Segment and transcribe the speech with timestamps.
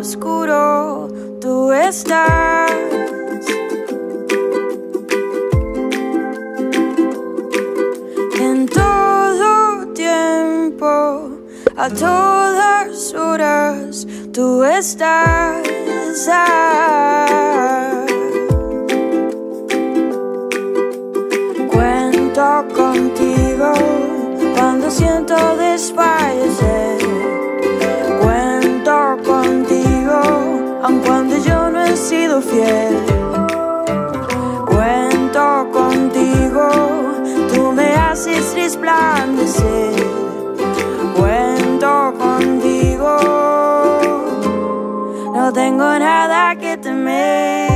[0.00, 1.08] oscuro
[1.40, 2.70] tú estás.
[8.38, 11.30] En todo tiempo,
[11.76, 15.56] a todas horas, tú estás.
[21.72, 23.72] Cuento contigo
[24.54, 26.99] cuando siento desfallecer.
[32.40, 32.96] Fiel.
[34.66, 36.68] Cuento contigo,
[37.52, 39.94] tú me haces resplandecer.
[41.16, 43.16] Cuento contigo,
[45.34, 47.69] no tengo nada que temer.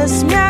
[0.00, 0.49] Tú eres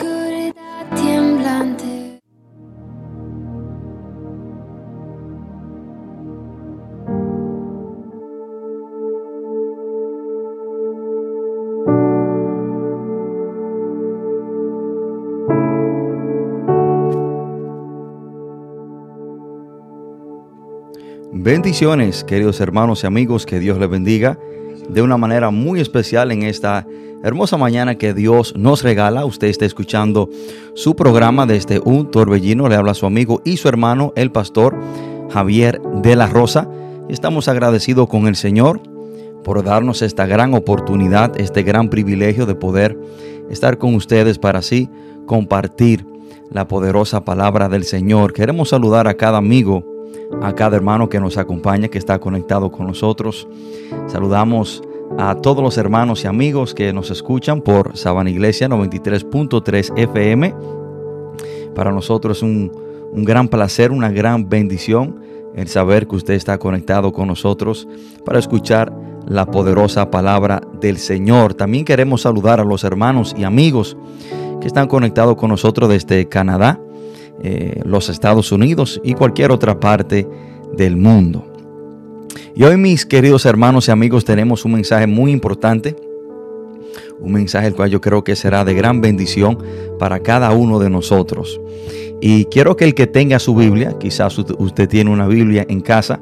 [21.43, 24.37] Bendiciones, queridos hermanos y amigos, que Dios les bendiga
[24.87, 26.85] de una manera muy especial en esta
[27.23, 29.25] hermosa mañana que Dios nos regala.
[29.25, 30.29] Usted está escuchando
[30.75, 32.69] su programa desde un torbellino.
[32.69, 34.79] Le habla su amigo y su hermano, el pastor
[35.31, 36.69] Javier de la Rosa.
[37.09, 38.79] Estamos agradecidos con el Señor
[39.43, 42.99] por darnos esta gran oportunidad, este gran privilegio de poder
[43.49, 44.91] estar con ustedes para así
[45.25, 46.05] compartir
[46.51, 48.31] la poderosa palabra del Señor.
[48.31, 49.90] Queremos saludar a cada amigo
[50.41, 53.47] a cada hermano que nos acompaña, que está conectado con nosotros.
[54.07, 54.81] Saludamos
[55.17, 60.55] a todos los hermanos y amigos que nos escuchan por Sabana Iglesia 93.3 FM.
[61.75, 62.71] Para nosotros es un,
[63.11, 65.21] un gran placer, una gran bendición
[65.55, 67.87] el saber que usted está conectado con nosotros
[68.25, 68.93] para escuchar
[69.27, 71.53] la poderosa palabra del Señor.
[71.53, 73.97] También queremos saludar a los hermanos y amigos
[74.59, 76.79] que están conectados con nosotros desde Canadá,
[77.43, 80.27] eh, los Estados Unidos y cualquier otra parte
[80.77, 81.45] del mundo.
[82.55, 85.95] Y hoy mis queridos hermanos y amigos tenemos un mensaje muy importante,
[87.19, 89.57] un mensaje el cual yo creo que será de gran bendición
[89.97, 91.59] para cada uno de nosotros.
[92.21, 96.19] Y quiero que el que tenga su Biblia, quizás usted tiene una Biblia en casa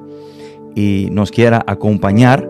[0.75, 2.49] y nos quiera acompañar,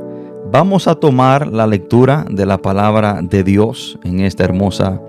[0.52, 5.02] vamos a tomar la lectura de la palabra de Dios en esta hermosa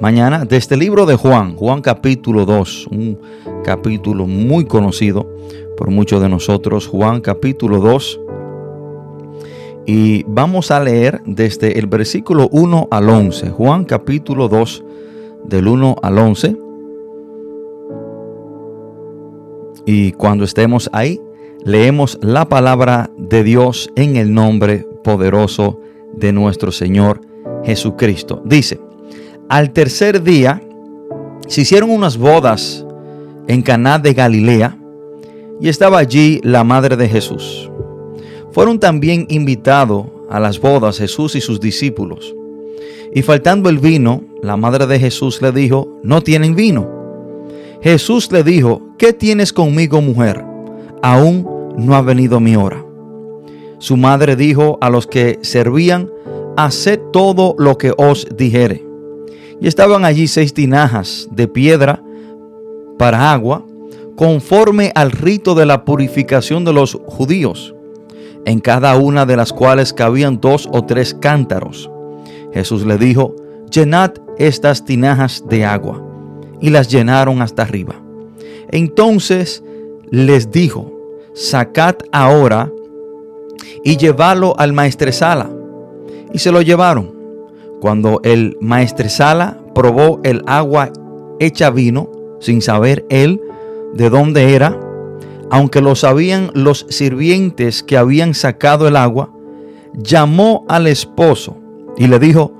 [0.00, 3.18] mañana de este libro de Juan, Juan capítulo 2, un
[3.64, 5.28] capítulo muy conocido
[5.76, 8.20] por muchos de nosotros, Juan capítulo 2.
[9.86, 14.84] Y vamos a leer desde el versículo 1 al 11, Juan capítulo 2,
[15.44, 16.56] del 1 al 11.
[19.86, 21.20] Y cuando estemos ahí,
[21.64, 25.80] leemos la palabra de Dios en el nombre poderoso
[26.12, 27.20] de nuestro Señor
[27.64, 28.42] Jesucristo.
[28.44, 28.78] Dice,
[29.48, 30.62] al tercer día
[31.46, 32.84] se hicieron unas bodas
[33.46, 34.76] en Caná de Galilea
[35.60, 37.70] y estaba allí la madre de Jesús.
[38.52, 42.34] Fueron también invitados a las bodas Jesús y sus discípulos.
[43.14, 46.86] Y faltando el vino, la madre de Jesús le dijo, no tienen vino.
[47.80, 50.44] Jesús le dijo, ¿qué tienes conmigo mujer?
[51.02, 51.48] Aún
[51.78, 52.84] no ha venido mi hora.
[53.78, 56.10] Su madre dijo a los que servían,
[56.56, 58.87] haced todo lo que os dijere.
[59.60, 62.02] Y estaban allí seis tinajas de piedra
[62.98, 63.64] para agua,
[64.16, 67.74] conforme al rito de la purificación de los judíos,
[68.44, 71.90] en cada una de las cuales cabían dos o tres cántaros.
[72.52, 73.34] Jesús le dijo,
[73.70, 76.02] llenad estas tinajas de agua.
[76.60, 77.94] Y las llenaron hasta arriba.
[78.70, 79.62] Entonces
[80.10, 80.92] les dijo,
[81.34, 82.70] sacad ahora
[83.84, 85.50] y llevadlo al maestresala.
[86.32, 87.17] Y se lo llevaron.
[87.80, 90.90] Cuando el maestresala probó el agua
[91.38, 92.10] hecha vino,
[92.40, 93.40] sin saber él
[93.94, 94.78] de dónde era,
[95.50, 99.30] aunque lo sabían los sirvientes que habían sacado el agua,
[99.94, 101.56] llamó al esposo
[101.96, 102.52] y le dijo,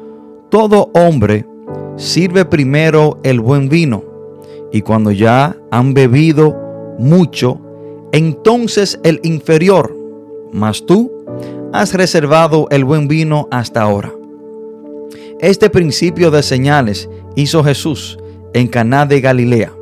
[0.49, 1.47] todo hombre
[1.97, 4.05] sirve primero el buen vino,
[4.73, 6.57] y cuando ya han bebido
[6.99, 7.61] mucho,
[8.13, 9.95] entonces el inferior,
[10.53, 11.11] mas tú
[11.73, 14.18] has reservado el buen vino hasta ahora.
[15.41, 18.19] Este principio de señales hizo Jesús
[18.55, 19.73] en Caná de Galilea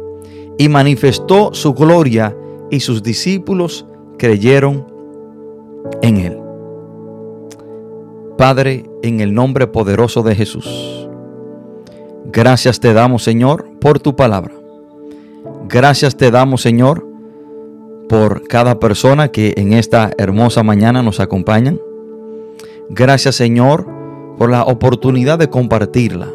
[0.59, 2.37] y manifestó su gloria
[2.71, 3.87] y sus discípulos
[4.19, 4.87] creyeron
[6.03, 6.39] en él.
[8.37, 11.09] Padre, en el nombre poderoso de Jesús,
[12.27, 14.53] gracias te damos, Señor, por tu palabra.
[15.69, 17.07] Gracias te damos, Señor,
[18.11, 21.81] por cada persona que en esta hermosa mañana nos acompañan.
[22.91, 23.96] Gracias, Señor,
[24.39, 26.29] por la oportunidad de compartirla.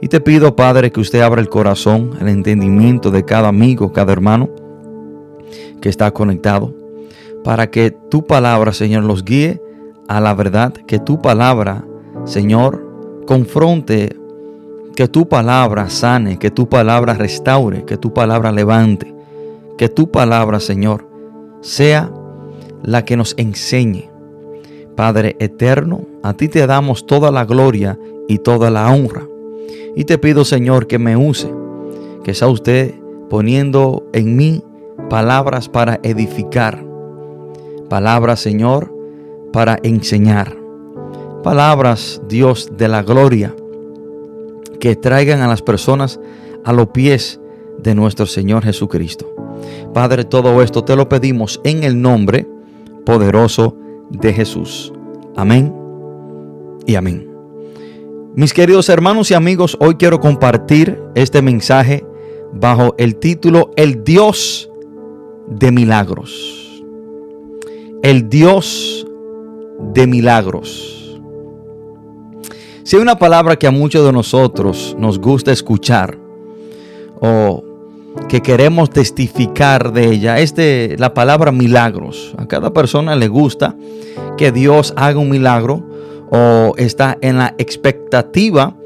[0.00, 4.12] Y te pido, Padre, que usted abra el corazón, el entendimiento de cada amigo, cada
[4.12, 4.48] hermano
[5.80, 6.72] que está conectado,
[7.42, 9.60] para que tu palabra, Señor, los guíe
[10.06, 11.84] a la verdad, que tu palabra,
[12.24, 12.84] Señor,
[13.26, 14.16] confronte,
[14.94, 19.14] que tu palabra sane, que tu palabra restaure, que tu palabra levante,
[19.76, 21.08] que tu palabra, Señor,
[21.60, 22.10] sea
[22.82, 24.07] la que nos enseñe.
[24.98, 27.96] Padre eterno, a ti te damos toda la gloria
[28.26, 29.28] y toda la honra.
[29.94, 31.54] Y te pido, Señor, que me use,
[32.24, 32.96] que sea usted
[33.30, 34.64] poniendo en mí
[35.08, 36.84] palabras para edificar,
[37.88, 38.92] palabras, Señor,
[39.52, 40.56] para enseñar.
[41.44, 43.54] Palabras, Dios de la gloria,
[44.80, 46.18] que traigan a las personas
[46.64, 47.38] a los pies
[47.80, 49.32] de nuestro Señor Jesucristo.
[49.94, 52.48] Padre, todo esto te lo pedimos en el nombre
[53.06, 53.87] poderoso de
[54.22, 54.92] Jesús.
[55.36, 55.74] Amén
[56.86, 57.28] y amén.
[58.34, 62.04] Mis queridos hermanos y amigos, hoy quiero compartir este mensaje
[62.52, 64.70] bajo el título El Dios
[65.48, 66.82] de Milagros.
[68.02, 69.06] El Dios
[69.92, 71.20] de milagros.
[72.84, 76.18] Si hay una palabra que a muchos de nosotros nos gusta escuchar
[77.20, 77.64] o
[78.28, 82.34] que queremos testificar de ella es de la palabra milagros.
[82.36, 83.76] A cada persona le gusta
[84.36, 85.82] que Dios haga un milagro
[86.30, 88.76] o está en la expectativa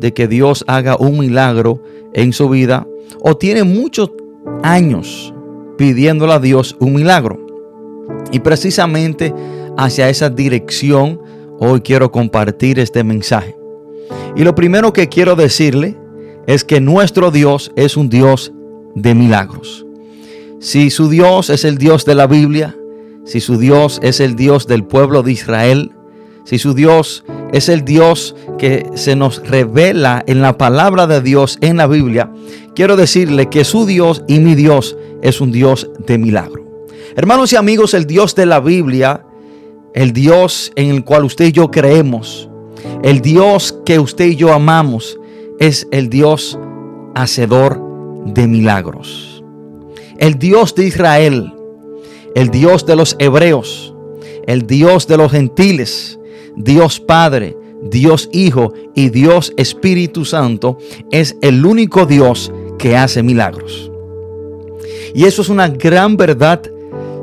[0.00, 1.82] de que Dios haga un milagro
[2.12, 2.86] en su vida
[3.20, 4.10] o tiene muchos
[4.62, 5.32] años
[5.76, 7.38] pidiéndole a Dios un milagro.
[8.32, 9.34] Y precisamente
[9.76, 11.20] hacia esa dirección
[11.60, 13.56] hoy quiero compartir este mensaje.
[14.36, 15.96] Y lo primero que quiero decirle
[16.46, 18.52] es que nuestro Dios es un Dios
[18.94, 19.84] de milagros.
[20.60, 22.76] Si su Dios es el Dios de la Biblia,
[23.24, 25.92] si su Dios es el Dios del pueblo de Israel,
[26.44, 31.58] si su Dios es el Dios que se nos revela en la palabra de Dios
[31.60, 32.32] en la Biblia,
[32.74, 36.66] quiero decirle que su Dios y mi Dios es un Dios de milagro.
[37.16, 39.24] Hermanos y amigos, el Dios de la Biblia
[39.94, 42.48] el Dios en el cual usted y yo creemos,
[43.02, 45.18] el Dios que usted y yo amamos,
[45.58, 46.58] es el Dios
[47.14, 47.82] hacedor
[48.34, 49.42] de milagros.
[50.18, 51.52] El Dios de Israel,
[52.34, 53.94] el Dios de los hebreos,
[54.46, 56.18] el Dios de los gentiles,
[56.56, 60.78] Dios Padre, Dios Hijo y Dios Espíritu Santo
[61.10, 63.90] es el único Dios que hace milagros.
[65.14, 66.62] Y eso es una gran verdad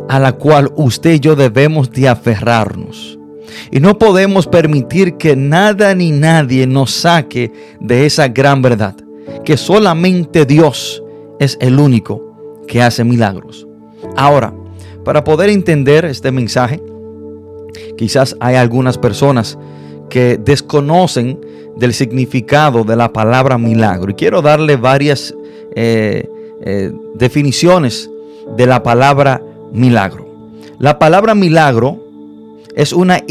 [0.09, 3.17] a la cual usted y yo debemos de aferrarnos.
[3.71, 8.95] Y no podemos permitir que nada ni nadie nos saque de esa gran verdad,
[9.43, 11.03] que solamente Dios
[11.39, 13.67] es el único que hace milagros.
[14.15, 14.53] Ahora,
[15.03, 16.81] para poder entender este mensaje,
[17.97, 19.57] quizás hay algunas personas
[20.09, 21.39] que desconocen
[21.77, 24.11] del significado de la palabra milagro.
[24.11, 25.35] Y quiero darle varias
[25.75, 26.27] eh,
[26.61, 28.09] eh, definiciones
[28.55, 29.41] de la palabra
[29.73, 30.25] milagro.
[30.79, 31.99] La palabra milagro
[32.75, 33.21] es una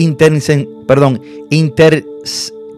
[0.86, 1.20] perdón,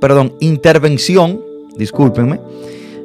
[0.00, 1.40] perdón, intervención,
[1.76, 2.40] discúlpenme,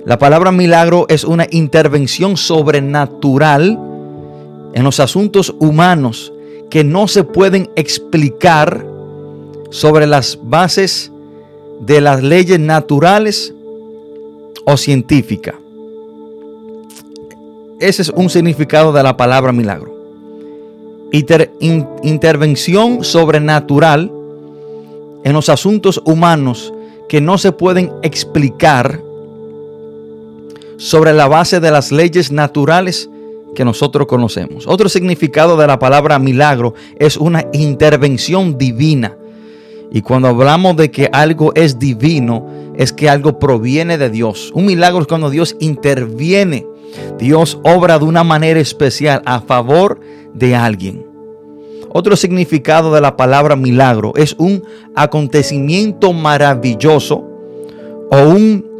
[0.05, 3.79] la palabra milagro es una intervención sobrenatural
[4.73, 6.33] en los asuntos humanos
[6.71, 8.83] que no se pueden explicar
[9.69, 11.11] sobre las bases
[11.81, 13.53] de las leyes naturales
[14.65, 15.55] o científicas.
[17.79, 19.91] Ese es un significado de la palabra milagro.
[21.11, 24.11] intervención sobrenatural
[25.23, 26.73] en los asuntos humanos
[27.07, 29.10] que no se pueden explicar
[30.81, 33.07] sobre la base de las leyes naturales
[33.53, 34.65] que nosotros conocemos.
[34.65, 39.15] Otro significado de la palabra milagro es una intervención divina.
[39.91, 44.51] Y cuando hablamos de que algo es divino, es que algo proviene de Dios.
[44.55, 46.65] Un milagro es cuando Dios interviene.
[47.19, 49.99] Dios obra de una manera especial a favor
[50.33, 51.05] de alguien.
[51.93, 54.63] Otro significado de la palabra milagro es un
[54.95, 57.23] acontecimiento maravilloso
[58.09, 58.70] o un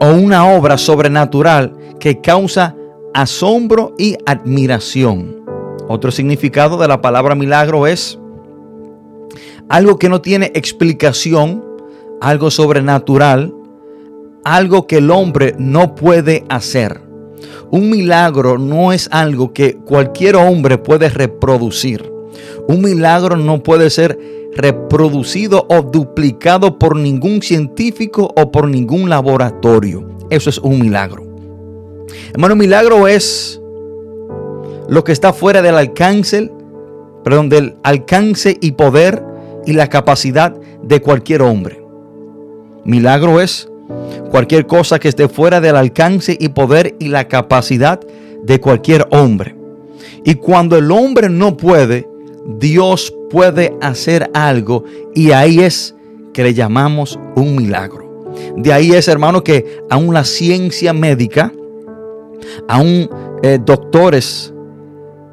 [0.00, 2.76] o una obra sobrenatural que causa
[3.14, 5.44] asombro y admiración.
[5.88, 8.18] Otro significado de la palabra milagro es
[9.68, 11.64] algo que no tiene explicación,
[12.20, 13.54] algo sobrenatural,
[14.44, 17.00] algo que el hombre no puede hacer.
[17.70, 22.10] Un milagro no es algo que cualquier hombre puede reproducir.
[22.68, 24.18] Un milagro no puede ser
[24.56, 30.08] reproducido o duplicado por ningún científico o por ningún laboratorio.
[30.30, 31.24] Eso es un milagro.
[32.32, 33.60] Hermano, milagro es
[34.88, 36.50] lo que está fuera del alcance,
[37.22, 39.22] perdón, del alcance y poder
[39.66, 41.82] y la capacidad de cualquier hombre.
[42.84, 43.68] Milagro es
[44.30, 48.00] cualquier cosa que esté fuera del alcance y poder y la capacidad
[48.42, 49.56] de cualquier hombre.
[50.24, 52.06] Y cuando el hombre no puede,
[52.46, 54.84] Dios puede hacer algo
[55.14, 55.94] y ahí es
[56.32, 58.04] que le llamamos un milagro.
[58.56, 61.52] De ahí es, hermano, que aún la ciencia médica,
[62.68, 63.08] aún
[63.42, 64.52] eh, doctores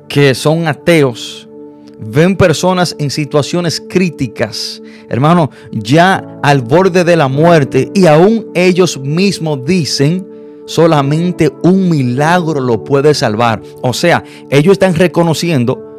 [0.08, 1.48] que son ateos,
[2.00, 9.00] ven personas en situaciones críticas, hermano, ya al borde de la muerte y aún ellos
[9.00, 10.28] mismos dicen,
[10.66, 13.62] solamente un milagro lo puede salvar.
[13.82, 15.91] O sea, ellos están reconociendo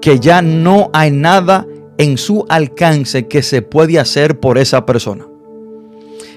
[0.00, 1.66] que ya no hay nada
[1.98, 5.26] en su alcance que se puede hacer por esa persona.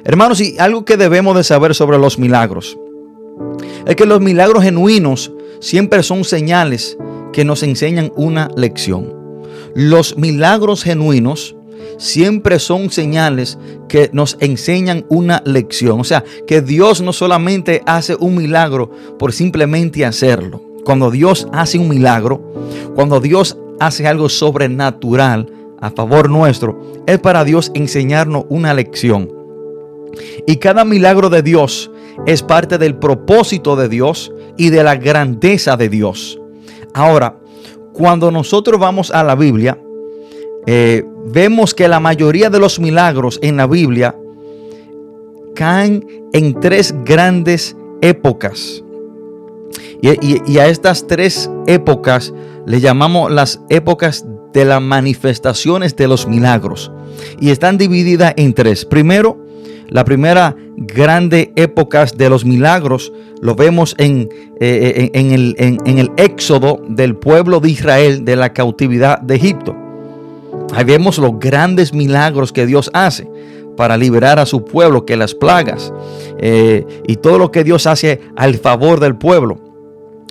[0.03, 2.77] Hermanos, y algo que debemos de saber sobre los milagros
[3.85, 6.97] es que los milagros genuinos siempre son señales
[7.31, 9.13] que nos enseñan una lección.
[9.75, 11.55] Los milagros genuinos
[11.97, 15.99] siempre son señales que nos enseñan una lección.
[15.99, 20.72] O sea, que Dios no solamente hace un milagro por simplemente hacerlo.
[20.83, 22.41] Cuando Dios hace un milagro,
[22.95, 29.29] cuando Dios hace algo sobrenatural a favor nuestro, es para Dios enseñarnos una lección.
[30.45, 31.89] Y cada milagro de Dios
[32.25, 36.39] es parte del propósito de Dios y de la grandeza de Dios.
[36.93, 37.39] Ahora,
[37.93, 39.79] cuando nosotros vamos a la Biblia,
[40.65, 44.15] eh, vemos que la mayoría de los milagros en la Biblia
[45.55, 48.82] caen en tres grandes épocas.
[50.01, 52.33] Y, a estas tres épocas
[52.65, 56.91] le llamamos las épocas de las manifestaciones de los milagros.
[57.39, 58.85] Y están divididas en tres.
[58.85, 59.43] Primero,
[59.89, 67.15] la primera grande época de los milagros lo vemos en, eh, en, el, éxodo del
[67.15, 69.75] pueblo de Israel de la cautividad de Egipto.
[70.73, 73.27] Ahí vemos los grandes milagros que Dios hace
[73.75, 75.93] para liberar a su pueblo, que las plagas
[76.39, 79.59] eh, y todo lo que Dios hace al favor del pueblo.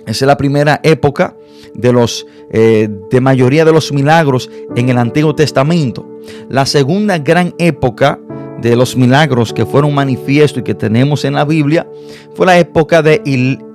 [0.05, 1.35] Esa es la primera época
[1.73, 6.07] de los eh, de mayoría de los milagros en el Antiguo Testamento.
[6.49, 8.19] La segunda gran época
[8.61, 11.87] de los milagros que fueron manifiesto y que tenemos en la Biblia
[12.33, 13.21] fue la época de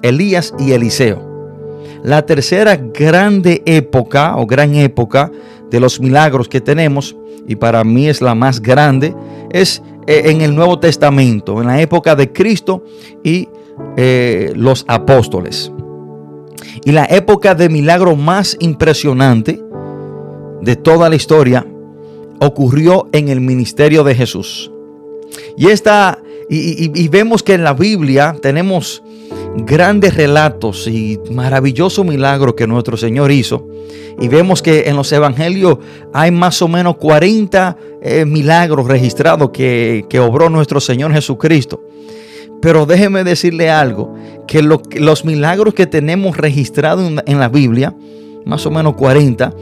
[0.03, 1.29] Elías y Eliseo.
[2.03, 5.31] La tercera grande época o gran época
[5.71, 7.17] de los milagros que tenemos,
[7.47, 9.15] y para mí es la más grande,
[9.51, 12.85] es eh, en el Nuevo Testamento, en la época de Cristo
[13.23, 13.49] y
[13.97, 15.73] eh, los apóstoles.
[16.85, 19.61] Y la época de milagro más impresionante
[20.61, 21.67] de toda la historia
[22.41, 24.71] ocurrió en el ministerio de Jesús.
[25.57, 29.03] Y, esta, y, vemos que en la Biblia tenemos
[29.57, 33.67] grandes relatos y maravilloso milagro que nuestro Señor hizo.
[34.21, 35.79] Y vemos que en los evangelios
[36.13, 41.83] hay más o menos 40 eh, milagros registrados que, que obró nuestro Señor Jesucristo.
[42.61, 44.15] Pero déjeme decirle algo,
[44.47, 47.95] que, los milagros que tenemos registrados en, la Biblia,
[48.45, 49.55] más o menos 40,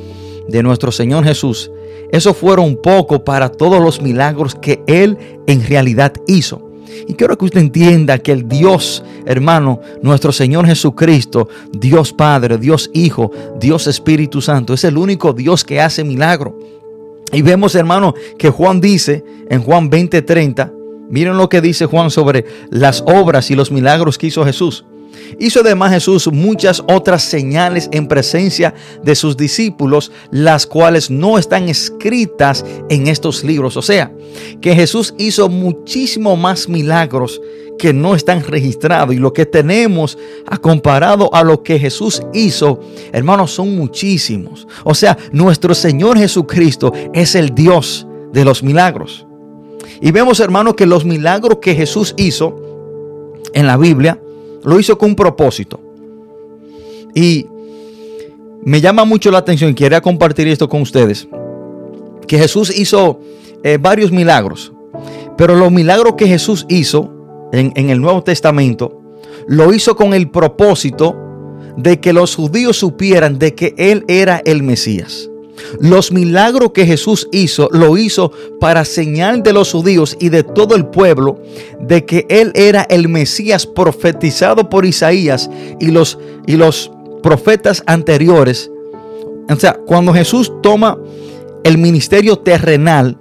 [0.49, 1.71] de nuestro Señor Jesús,
[2.13, 6.63] eso fueron poco para todos los milagros que Él en realidad hizo.
[7.09, 12.91] Y quiero que usted entienda que el Dios, hermano, nuestro Señor Jesucristo, Dios Padre, Dios
[12.95, 16.59] Hijo, Dios Espíritu Santo, es el único Dios que hace milagro.
[17.33, 20.73] Y vemos, hermano, que Juan dice en Juan 20:30,
[21.09, 24.85] miren lo que dice Juan sobre las obras y los milagros que hizo Jesús.
[25.39, 31.69] Hizo además Jesús muchas otras señales en presencia de sus discípulos, las cuales no están
[31.69, 33.77] escritas en estos libros.
[33.77, 34.13] O sea,
[34.61, 37.41] que Jesús hizo muchísimo más milagros
[37.79, 39.15] que no están registrados.
[39.15, 42.81] Y lo que tenemos a comparado a lo que Jesús hizo,
[43.13, 44.67] hermanos, son muchísimos.
[44.85, 49.26] O sea, nuestro Señor Jesucristo es el Dios de los milagros.
[50.01, 52.63] Y vemos, hermanos, que los milagros que Jesús hizo
[53.53, 54.21] en la Biblia,
[54.63, 55.81] lo hizo con un propósito.
[57.15, 57.47] Y
[58.63, 61.29] me llama mucho la atención quería compartir esto con ustedes.
[62.27, 63.21] Que Jesús hizo
[63.63, 64.73] eh, varios milagros.
[65.39, 69.01] Pero los milagros que Jesús hizo en, en el Nuevo Testamento,
[69.47, 71.17] lo hizo con el propósito
[71.77, 75.31] de que los judíos supieran de que Él era el Mesías.
[75.81, 80.75] Los milagros que Jesús hizo, lo hizo para señal de los judíos y de todo
[80.75, 81.41] el pueblo
[81.81, 86.91] de que Él era el Mesías profetizado por Isaías y los, y los
[87.23, 88.71] profetas anteriores.
[89.49, 90.99] O sea, cuando Jesús toma
[91.65, 93.19] el ministerio terrenal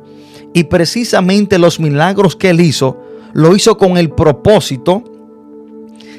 [0.53, 2.97] y precisamente los milagros que Él hizo,
[3.33, 5.03] lo hizo con el propósito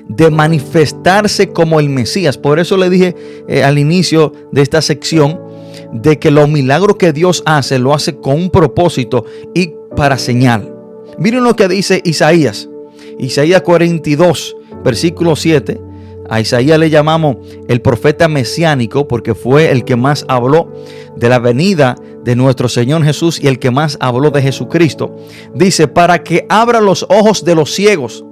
[0.09, 2.39] de manifestarse como el Mesías.
[2.39, 3.17] Por eso le dije
[3.49, 5.41] eh, al inicio de esta sección
[5.93, 10.73] de que los milagros que Dios hace lo hace con un propósito y para señal.
[11.19, 12.69] Miren lo que dice Isaías.
[13.19, 15.81] Isaías 42, versículo 7.
[16.29, 17.37] A Isaías le llamamos
[17.69, 20.73] el profeta mesiánico porque fue el que más habló
[21.17, 25.15] de la venida de nuestro Señor Jesús y el que más habló de Jesucristo.
[25.55, 28.25] Dice, para que abra los ojos de los ciegos,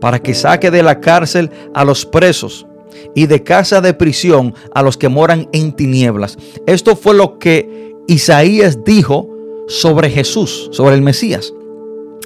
[0.00, 2.67] para que saque de la cárcel a los presos
[3.14, 6.36] y de casa de prisión a los que moran en tinieblas.
[6.66, 9.28] Esto fue lo que Isaías dijo
[9.68, 11.52] sobre Jesús, sobre el Mesías.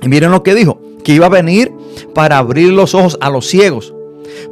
[0.03, 1.72] Y miren lo que dijo, que iba a venir
[2.14, 3.94] para abrir los ojos a los ciegos,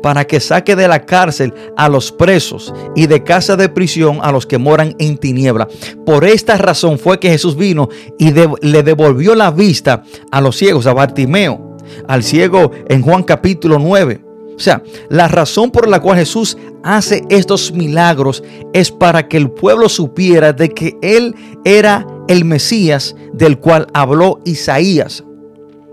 [0.03, 4.33] para que saque de la cárcel a los presos y de casa de prisión a
[4.33, 5.68] los que moran en tiniebla.
[6.05, 10.87] Por esta razón fue que Jesús vino y le devolvió la vista a los ciegos,
[10.87, 14.30] a Bartimeo, al ciego en Juan capítulo 9
[14.61, 18.44] o sea, la razón por la cual Jesús hace estos milagros
[18.75, 24.38] es para que el pueblo supiera de que Él era el Mesías del cual habló
[24.44, 25.25] Isaías.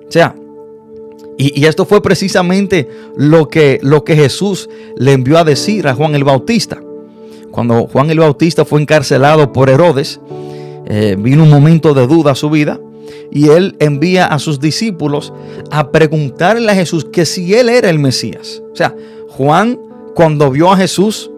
[0.06, 0.36] O sea,
[1.38, 6.14] y, esto fue precisamente lo que, lo que Jesús le envió a decir a Juan
[6.14, 6.78] el Bautista.
[7.52, 10.20] Cuando Juan el Bautista fue encarcelado por Herodes,
[10.88, 12.82] eh, vino un momento de duda a su vida
[13.32, 15.34] y él envía a sus discípulos
[15.72, 18.62] a preguntarle a Jesús que si él era el Mesías.
[18.72, 18.96] O sea,
[19.30, 19.80] Juan
[20.18, 21.30] cuando vio a Jesús,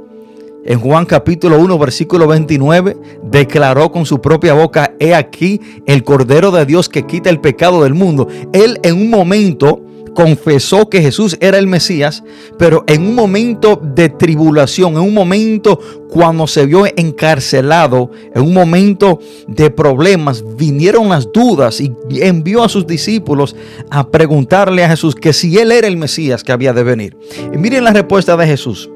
[0.64, 6.50] en Juan capítulo 1, versículo 29, declaró con su propia boca, he aquí el Cordero
[6.52, 8.30] de Dios que quita el pecado del mundo.
[8.54, 9.82] Él en un momento
[10.20, 12.26] confesó que Jesús era el Mesías,
[12.58, 15.80] pero en un momento de tribulación, en un momento
[16.10, 22.68] cuando se vio encarcelado, en un momento de problemas, vinieron las dudas y envió a
[22.68, 23.56] sus discípulos
[23.90, 27.16] a preguntarle a Jesús que si él era el Mesías que había de venir.
[27.54, 28.90] Y miren la respuesta de Jesús.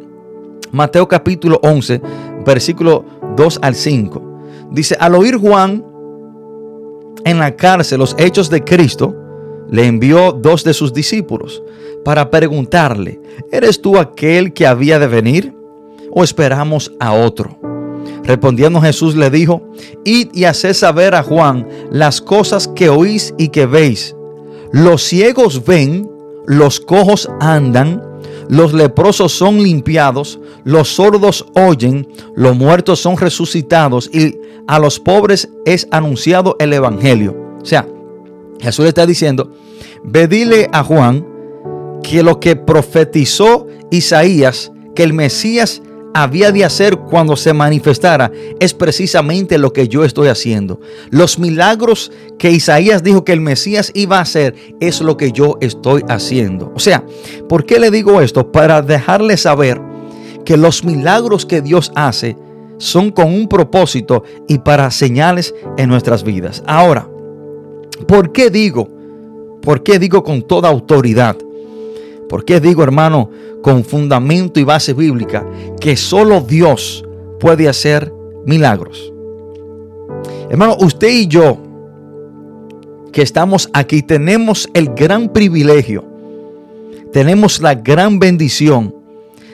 [0.74, 2.02] Mateo capítulo 11,
[2.46, 3.06] versículo
[3.38, 4.40] 2 al 5.
[4.72, 5.86] Dice, al oír Juan
[7.24, 9.23] en la cárcel los hechos de Cristo,
[9.74, 11.64] le envió dos de sus discípulos
[12.06, 13.20] para preguntarle,
[13.52, 15.52] ¿eres tú aquel que había de venir
[16.12, 17.58] o esperamos a otro?
[18.24, 19.64] Respondiendo Jesús le dijo,
[20.06, 24.16] id y haced saber a Juan las cosas que oís y que veis.
[24.72, 26.08] Los ciegos ven,
[26.46, 28.00] los cojos andan,
[28.50, 35.50] los leprosos son limpiados, los sordos oyen, los muertos son resucitados y a los pobres
[35.66, 37.36] es anunciado el Evangelio.
[37.60, 37.88] O sea,
[38.60, 39.52] Jesús está diciendo,
[40.04, 41.26] ve dile a Juan
[42.04, 45.82] que lo que profetizó Isaías, que el Mesías
[46.14, 50.80] había de hacer cuando se manifestara, es precisamente lo que yo estoy haciendo.
[51.10, 55.58] Los milagros que Isaías dijo que el Mesías iba a hacer, es lo que yo
[55.60, 56.72] estoy haciendo.
[56.76, 57.04] O sea,
[57.50, 58.52] ¿por qué le digo esto?
[58.52, 59.82] Para dejarle saber
[60.46, 62.38] que los milagros que Dios hace
[62.78, 66.64] son con un propósito y para señales en nuestras vidas.
[66.68, 67.08] Ahora,
[67.98, 68.90] ¿Por qué digo?
[69.62, 71.38] ¿Por qué digo con toda autoridad?
[72.30, 73.30] ¿Por qué digo, hermano,
[73.62, 75.46] con fundamento y base bíblica,
[75.80, 77.06] que solo Dios
[77.40, 78.12] puede hacer
[78.46, 79.12] milagros?
[80.50, 81.58] Hermano, usted y yo
[83.12, 86.04] que estamos aquí tenemos el gran privilegio,
[87.12, 88.94] tenemos la gran bendición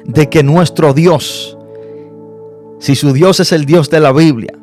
[0.05, 1.57] de que nuestro Dios,
[2.79, 4.58] si su Dios es el Dios de la Biblia,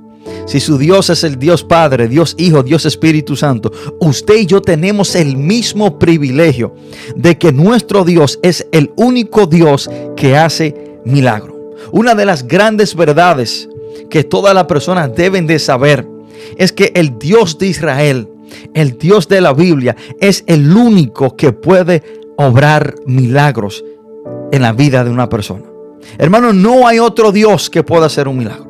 [0.46, 4.62] si su Dios es el Dios Padre, Dios Hijo, Dios Espíritu Santo, usted y yo
[4.62, 6.74] tenemos el mismo privilegio
[7.16, 11.56] de que nuestro Dios es el único Dios que hace milagro.
[11.92, 13.68] Una de las grandes verdades
[14.10, 16.06] que todas las personas deben de saber
[16.56, 18.28] es que el Dios de Israel,
[18.74, 22.02] el Dios de la Biblia, es el único que puede
[22.36, 23.84] obrar milagros
[24.52, 25.64] en la vida de una persona.
[26.18, 28.66] Hermano, no hay otro Dios que pueda hacer un milagro.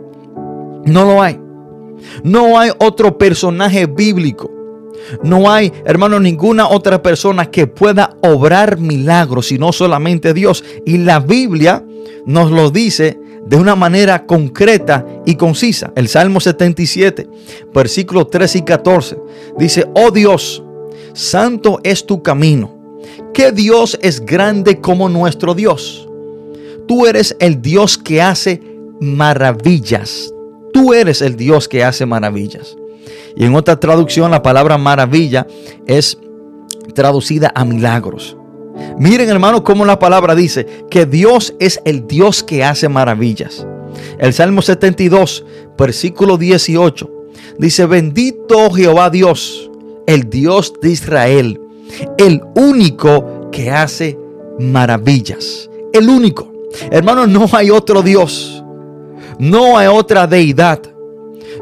[0.85, 1.45] No lo hay.
[2.22, 4.50] No hay otro personaje bíblico.
[5.22, 10.64] No hay, hermano, ninguna otra persona que pueda obrar milagros, sino solamente Dios.
[10.85, 11.85] Y la Biblia
[12.26, 15.92] nos lo dice de una manera concreta y concisa.
[15.94, 17.28] El Salmo 77,
[17.72, 19.18] versículos 3 y 14,
[19.59, 20.62] dice, oh Dios,
[21.14, 22.74] santo es tu camino.
[23.32, 26.09] ¿Qué Dios es grande como nuestro Dios?
[26.88, 28.61] Tú eres el Dios que hace
[29.00, 30.32] maravillas.
[30.76, 32.76] Tú eres el Dios que hace maravillas.
[33.34, 35.46] Y en otra traducción la palabra maravilla
[35.86, 36.18] es
[36.94, 38.36] traducida a milagros.
[38.98, 43.66] Miren hermano cómo la palabra dice que Dios es el Dios que hace maravillas.
[44.18, 45.46] El Salmo 72,
[45.78, 47.10] versículo 18,
[47.58, 49.70] dice, bendito Jehová Dios,
[50.06, 51.58] el Dios de Israel,
[52.18, 54.18] el único que hace
[54.58, 55.70] maravillas.
[55.94, 56.52] El único.
[56.90, 58.56] Hermano, no hay otro Dios.
[59.38, 60.81] No hay otra deidad.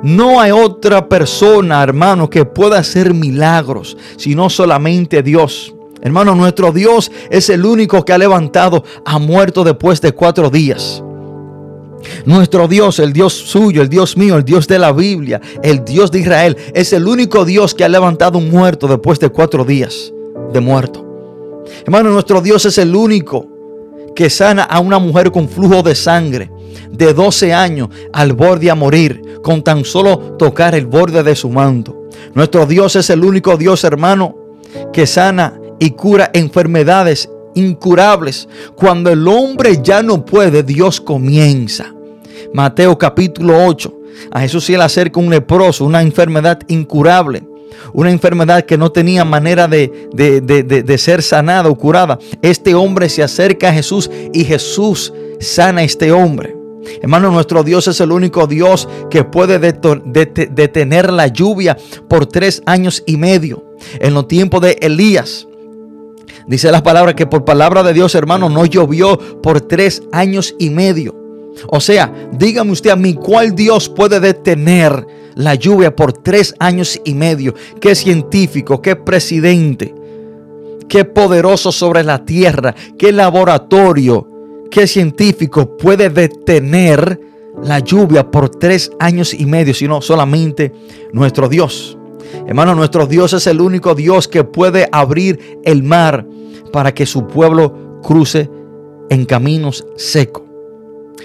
[0.02, 5.74] No hay otra persona, hermano, que pueda hacer milagros, sino solamente Dios.
[6.02, 11.02] Hermano, nuestro Dios es el único que ha levantado a muerto después de cuatro días.
[12.26, 16.10] Nuestro Dios, el Dios suyo, el Dios mío, el Dios de la Biblia, el Dios
[16.10, 20.12] de Israel, es el único Dios que ha levantado un muerto después de cuatro días
[20.52, 21.02] de muerto.
[21.84, 23.53] Hermano, nuestro Dios es el único
[24.14, 26.50] que sana a una mujer con flujo de sangre
[26.90, 31.50] de 12 años al borde a morir con tan solo tocar el borde de su
[31.50, 32.08] manto.
[32.34, 34.36] Nuestro Dios es el único Dios, hermano,
[34.92, 38.48] que sana y cura enfermedades incurables.
[38.74, 41.92] Cuando el hombre ya no puede, Dios comienza.
[42.52, 43.92] Mateo capítulo 8.
[44.30, 47.42] A Jesús se le acerca un leproso, una enfermedad incurable.
[47.92, 52.18] Una enfermedad que no tenía manera de, de, de, ser sanada o curada.
[52.42, 56.56] Este hombre se acerca a Jesús y Jesús sana a este hombre.
[57.00, 61.76] Hermano, nuestro Dios es el único Dios que puede detener la lluvia
[62.08, 63.64] por tres años y medio.
[64.00, 65.46] En los tiempos de Elías,
[66.46, 70.70] Dice la palabra que por palabra de Dios, hermano, no llovió por tres años y
[70.70, 71.14] medio.
[71.68, 77.00] O sea, dígame usted a mí, ¿cuál Dios puede detener la lluvia por tres años
[77.04, 77.54] y medio?
[77.80, 78.80] ¿Qué científico?
[78.80, 79.94] ¿Qué presidente?
[80.88, 82.74] ¿Qué poderoso sobre la tierra?
[82.98, 84.28] ¿Qué laboratorio?
[84.70, 87.20] ¿Qué científico puede detener
[87.62, 89.74] la lluvia por tres años y medio?
[89.74, 90.72] Sino solamente
[91.12, 91.98] nuestro Dios.
[92.46, 96.26] Hermano, nuestro Dios es el único Dios que puede abrir el mar
[96.72, 98.50] para que su pueblo cruce
[99.10, 100.43] en caminos secos.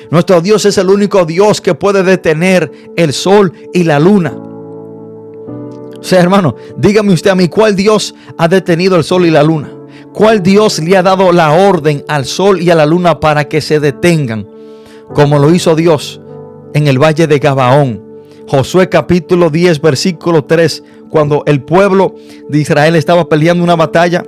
[0.10, 4.34] Nuestro Dios es el único Dios que puede detener el sol y la luna.
[6.00, 9.44] O sea, hermano, dígame usted a mí, ¿cuál Dios ha detenido el sol y la
[9.44, 9.72] luna?
[10.14, 13.62] ¿Cuál Dios le ha dado la orden al sol y a la luna para que
[13.62, 14.48] se detengan?
[15.14, 16.22] Como lo hizo Dios
[16.74, 18.04] en el valle de Gabaón.
[18.48, 22.16] Josué capítulo 10, versículo 3 cuando el pueblo
[22.48, 24.24] de Israel estaba peleando una batalla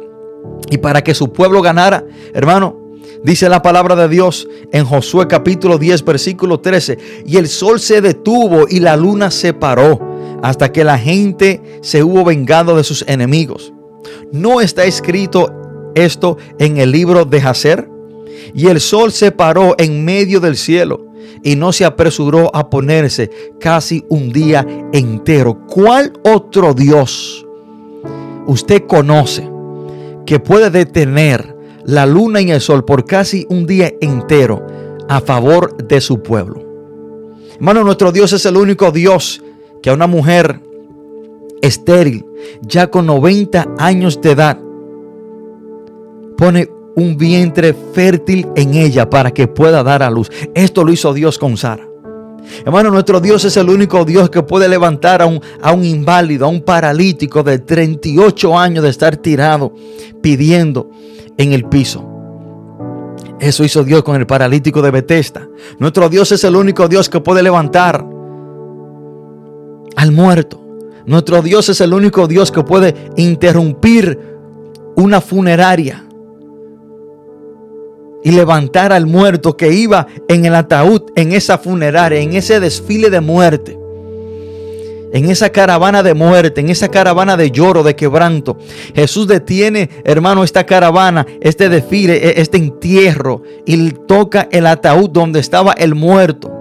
[0.69, 2.03] y para que su pueblo ganara,
[2.33, 2.80] hermano,
[3.23, 8.01] dice la palabra de Dios en Josué capítulo 10 versículo 13, y el sol se
[8.01, 9.99] detuvo y la luna se paró
[10.41, 13.73] hasta que la gente se hubo vengado de sus enemigos.
[14.31, 17.89] ¿No está escrito esto en el libro de Jacer?
[18.53, 21.05] Y el sol se paró en medio del cielo
[21.43, 23.29] y no se apresuró a ponerse
[23.59, 25.65] casi un día entero.
[25.67, 27.45] ¿Cuál otro Dios
[28.47, 29.49] usted conoce
[30.25, 31.50] que puede detener
[31.85, 34.65] la luna y el sol por casi un día entero
[35.09, 36.63] a favor de su pueblo?
[37.55, 39.43] Hermano, nuestro Dios es el único Dios
[39.81, 40.61] que a una mujer
[41.61, 42.25] estéril,
[42.61, 44.59] ya con 90 años de edad,
[46.37, 50.29] pone un vientre fértil en ella para que pueda dar a luz.
[50.55, 51.90] Esto lo hizo Dios con Sara.
[52.65, 56.45] Hermano, nuestro Dios es el único Dios que puede levantar a un, a un inválido,
[56.45, 59.73] a un paralítico de 38 años de estar tirado
[60.21, 60.89] pidiendo
[61.37, 62.07] en el piso.
[63.39, 65.47] Eso hizo Dios con el paralítico de Bethesda.
[65.79, 68.05] Nuestro Dios es el único Dios que puede levantar
[69.95, 70.61] al muerto.
[71.05, 74.19] Nuestro Dios es el único Dios que puede interrumpir
[74.95, 76.05] una funeraria
[78.23, 83.09] y levantar al muerto que iba en el ataúd, en esa funeraria, en ese desfile
[83.09, 83.77] de muerte,
[85.13, 88.57] en esa caravana de muerte, en esa caravana de lloro, de quebranto.
[88.95, 95.39] Jesús detiene, hermano, esta caravana, este desfile, e, este entierro, y toca el ataúd donde
[95.39, 96.51] estaba el muerto.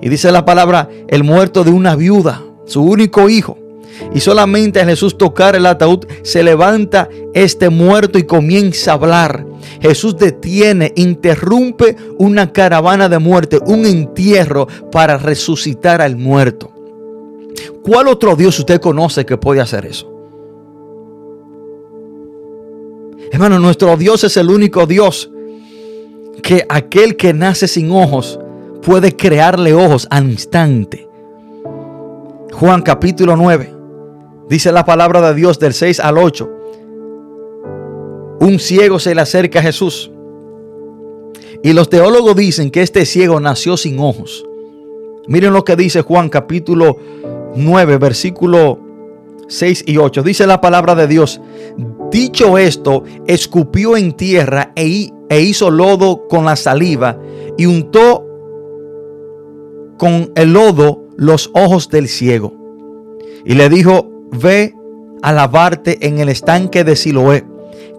[0.00, 3.58] Y dice la palabra, el muerto de una viuda, su único hijo.
[4.14, 9.49] Y solamente a Jesús tocar el ataúd se levanta este muerto y comienza a hablar.
[9.80, 16.72] Jesús detiene, interrumpe una caravana de muerte, un entierro para resucitar al muerto.
[17.82, 20.10] ¿Cuál otro Dios usted conoce que puede hacer eso?
[23.32, 25.30] Hermano, nuestro Dios es el único Dios
[26.42, 28.40] que aquel que nace sin ojos
[28.82, 31.08] puede crearle ojos al instante.
[32.52, 33.74] Juan capítulo 9.
[34.48, 36.59] Dice la palabra de Dios del 6 al 8.
[38.40, 40.10] Un ciego se le acerca a Jesús.
[41.62, 44.44] Y los teólogos dicen que este ciego nació sin ojos.
[45.28, 46.96] Miren lo que dice Juan capítulo
[47.54, 48.80] 9, versículo
[49.46, 50.22] 6 y 8.
[50.22, 51.40] Dice la palabra de Dios.
[52.10, 57.18] Dicho esto, escupió en tierra e, e hizo lodo con la saliva
[57.58, 58.26] y untó
[59.98, 62.54] con el lodo los ojos del ciego.
[63.44, 64.74] Y le dijo, ve
[65.20, 67.44] a lavarte en el estanque de Siloé,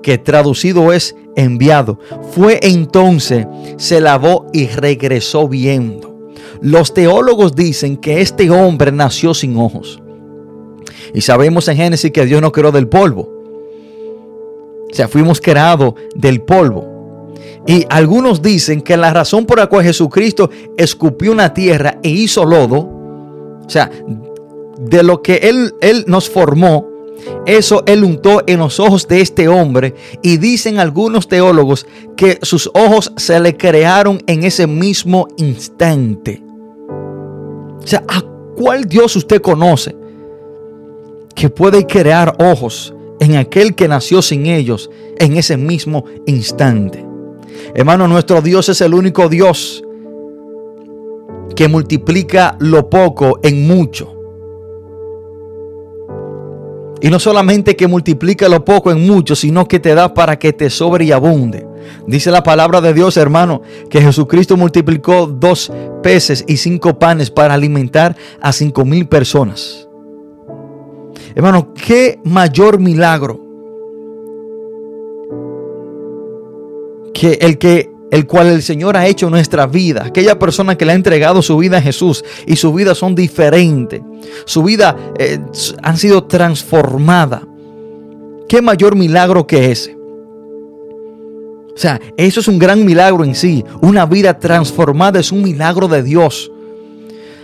[0.01, 1.99] que traducido es enviado.
[2.31, 6.11] Fue entonces, se lavó y regresó viendo.
[6.61, 10.01] Los teólogos dicen que este hombre nació sin ojos.
[11.13, 13.29] Y sabemos en Génesis que Dios no creó del polvo.
[14.89, 16.91] O sea, fuimos creados del polvo.
[17.65, 22.45] Y algunos dicen que la razón por la cual Jesucristo escupió una tierra e hizo
[22.45, 22.79] lodo,
[23.65, 23.89] o sea,
[24.79, 26.90] de lo que Él, él nos formó,
[27.45, 29.95] eso Él untó en los ojos de este hombre.
[30.21, 36.41] Y dicen algunos teólogos que sus ojos se le crearon en ese mismo instante.
[37.83, 38.21] O sea, ¿a
[38.55, 39.95] cuál Dios usted conoce
[41.35, 47.05] que puede crear ojos en aquel que nació sin ellos en ese mismo instante?
[47.73, 49.83] Hermano, nuestro Dios es el único Dios
[51.55, 54.20] que multiplica lo poco en mucho.
[57.01, 60.53] Y no solamente que multiplica lo poco en mucho, sino que te da para que
[60.53, 61.67] te sobre y abunde.
[62.05, 65.71] Dice la palabra de Dios, hermano, que Jesucristo multiplicó dos
[66.03, 69.87] peces y cinco panes para alimentar a cinco mil personas.
[71.33, 73.39] Hermano, qué mayor milagro
[77.13, 80.03] que el que el cual el Señor ha hecho en nuestra vida.
[80.05, 84.01] Aquella persona que le ha entregado su vida a Jesús y su vida son diferentes.
[84.45, 85.39] Su vida eh,
[85.81, 87.41] han sido transformada.
[88.49, 89.95] ¿Qué mayor milagro que ese?
[91.73, 93.63] O sea, eso es un gran milagro en sí.
[93.81, 96.51] Una vida transformada es un milagro de Dios.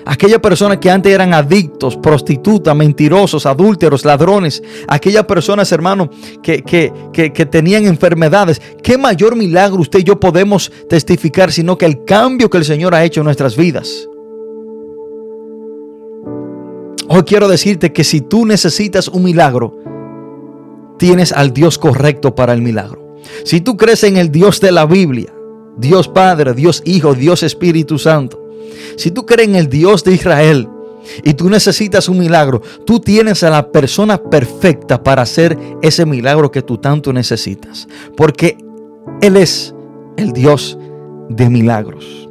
[0.09, 4.63] Aquellas personas que antes eran adictos, prostitutas, mentirosos, adúlteros, ladrones.
[4.87, 6.09] Aquellas personas, hermano,
[6.41, 8.61] que, que, tenían enfermedades.
[8.81, 12.95] ¿Qué mayor milagro usted y yo podemos testificar sino que el cambio que el Señor
[12.95, 14.07] ha hecho en nuestras vidas?
[17.09, 19.77] Hoy quiero decirte que si tú necesitas un milagro,
[20.97, 23.17] tienes al Dios correcto para el milagro.
[23.43, 25.33] Si tú crees en el Dios de la Biblia,
[25.75, 28.46] Dios Padre, Dios Hijo, Dios Espíritu Santo,
[28.95, 30.67] si tú crees en el Dios de Israel
[31.23, 36.51] y tú necesitas un milagro, tú tienes a la persona perfecta para hacer ese milagro
[36.51, 37.87] que tú tanto necesitas.
[38.15, 38.57] Porque
[39.21, 39.73] Él es
[40.17, 40.77] el Dios
[41.29, 42.29] de milagros.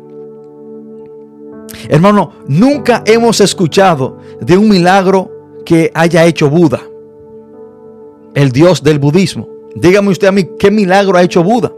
[1.89, 5.31] Hermano, nunca hemos escuchado de un milagro
[5.65, 6.83] que haya hecho Buda,
[8.35, 9.49] el Dios del budismo.
[9.75, 11.73] Dígame usted a mí, ¿qué milagro ha hecho Buda?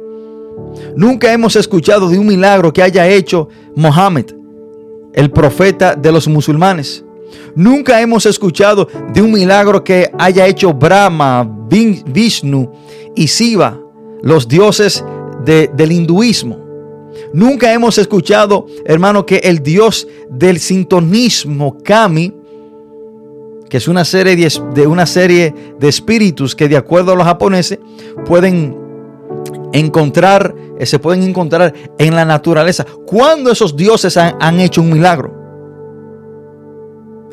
[0.96, 4.37] Nunca hemos escuchado de un milagro que haya hecho Mohammed,
[5.12, 7.04] el profeta de los musulmanes.
[7.54, 12.70] Nunca hemos escuchado de un milagro que haya hecho Brahma, Vishnu
[13.14, 13.78] y Siva,
[14.22, 15.04] los dioses
[15.44, 16.58] del hinduismo.
[17.32, 22.32] Nunca hemos escuchado, hermano, que el dios del sintonismo, Kami,
[23.68, 27.24] que es una serie de, de, una serie de espíritus que de acuerdo a los
[27.24, 27.78] japoneses
[28.24, 28.76] pueden
[29.72, 30.54] encontrar
[30.86, 32.84] se pueden encontrar en la naturaleza.
[33.06, 35.34] ¿Cuándo esos dioses han, hecho un milagro?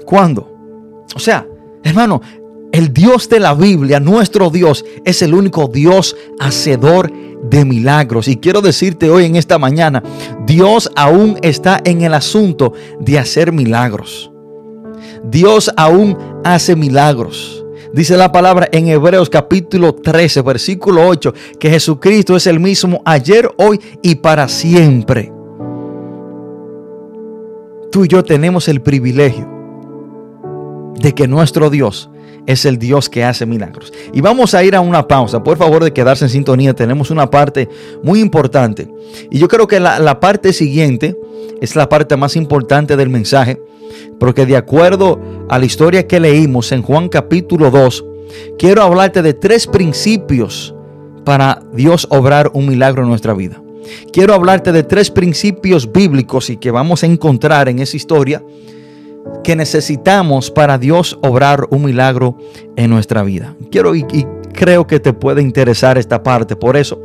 [0.05, 0.51] ¿Cuándo?
[1.15, 1.47] O sea,
[1.83, 2.21] hermano,
[2.71, 7.11] el Dios de la Biblia, nuestro Dios, es el único Dios hacedor
[7.43, 8.27] de milagros.
[8.27, 10.03] Y quiero decirte hoy en esta mañana,
[10.45, 14.31] Dios aún está en el asunto de hacer milagros.
[15.23, 17.64] Dios aún hace milagros.
[17.95, 23.49] Dice la palabra en Hebreos capítulo 13, versículo 8, que Jesucristo es el mismo ayer,
[23.55, 25.31] hoy y para siempre.
[27.93, 29.49] Tú y yo tenemos el privilegio
[30.95, 32.09] de que nuestro Dios
[32.45, 33.93] es el Dios que hace milagros.
[34.11, 35.41] Y vamos a ir a una pausa.
[35.41, 36.73] Por favor, de quedarse en sintonía.
[36.73, 37.69] Tenemos una parte
[38.03, 38.89] muy importante.
[39.31, 41.17] Y yo creo que la, la parte siguiente
[41.61, 43.57] es la parte más importante del mensaje.
[44.19, 45.19] Porque de acuerdo
[45.49, 48.05] a la historia que leímos en Juan capítulo 2,
[48.57, 50.73] quiero hablarte de tres principios
[51.23, 53.61] para Dios obrar un milagro en nuestra vida.
[54.11, 58.43] Quiero hablarte de tres principios bíblicos y que vamos a encontrar en esa historia
[59.43, 62.37] que necesitamos para Dios obrar un milagro
[62.75, 63.55] en nuestra vida.
[63.71, 64.05] Quiero y,
[64.53, 67.01] creo que te puede interesar esta parte, por eso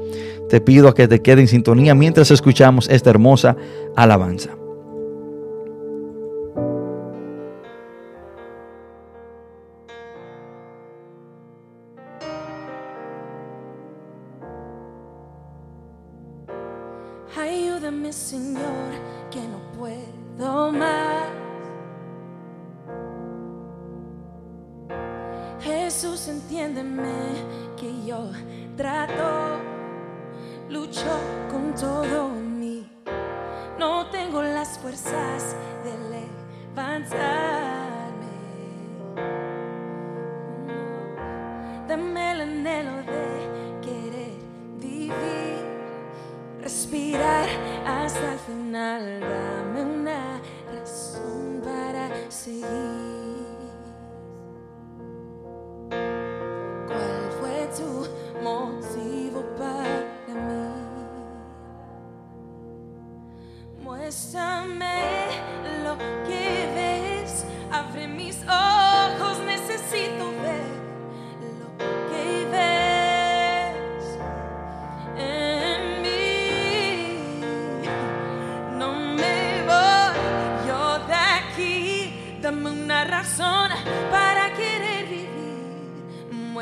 [0.48, 3.56] te pido a que te quede en sintonía mientras escuchamos esta hermosa
[3.96, 4.59] alabanza.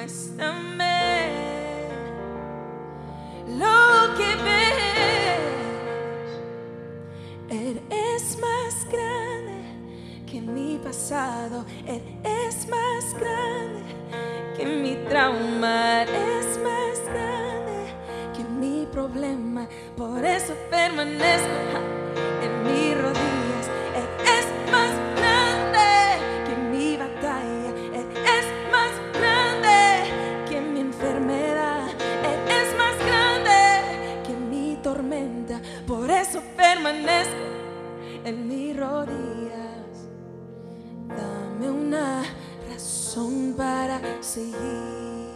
[0.09, 1.21] Muéstrame
[3.59, 5.38] lo que ves.
[7.51, 9.59] Eres más grande
[10.27, 13.83] que mi pasado, eres más grande
[14.57, 17.92] que mi trauma, eres más grande
[18.35, 19.68] que mi problema.
[19.94, 21.88] Por eso permanezco
[44.38, 45.29] seguir.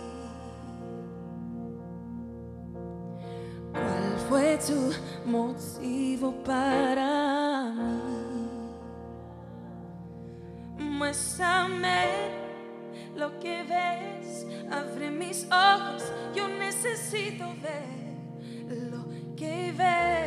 [3.72, 4.92] ¿Cuál fue tu
[5.28, 8.48] motivo para mí?
[10.78, 12.04] Muéstrame
[13.16, 16.02] lo que ves, abre mis ojos,
[16.34, 19.04] yo necesito ver lo
[19.36, 20.21] que ves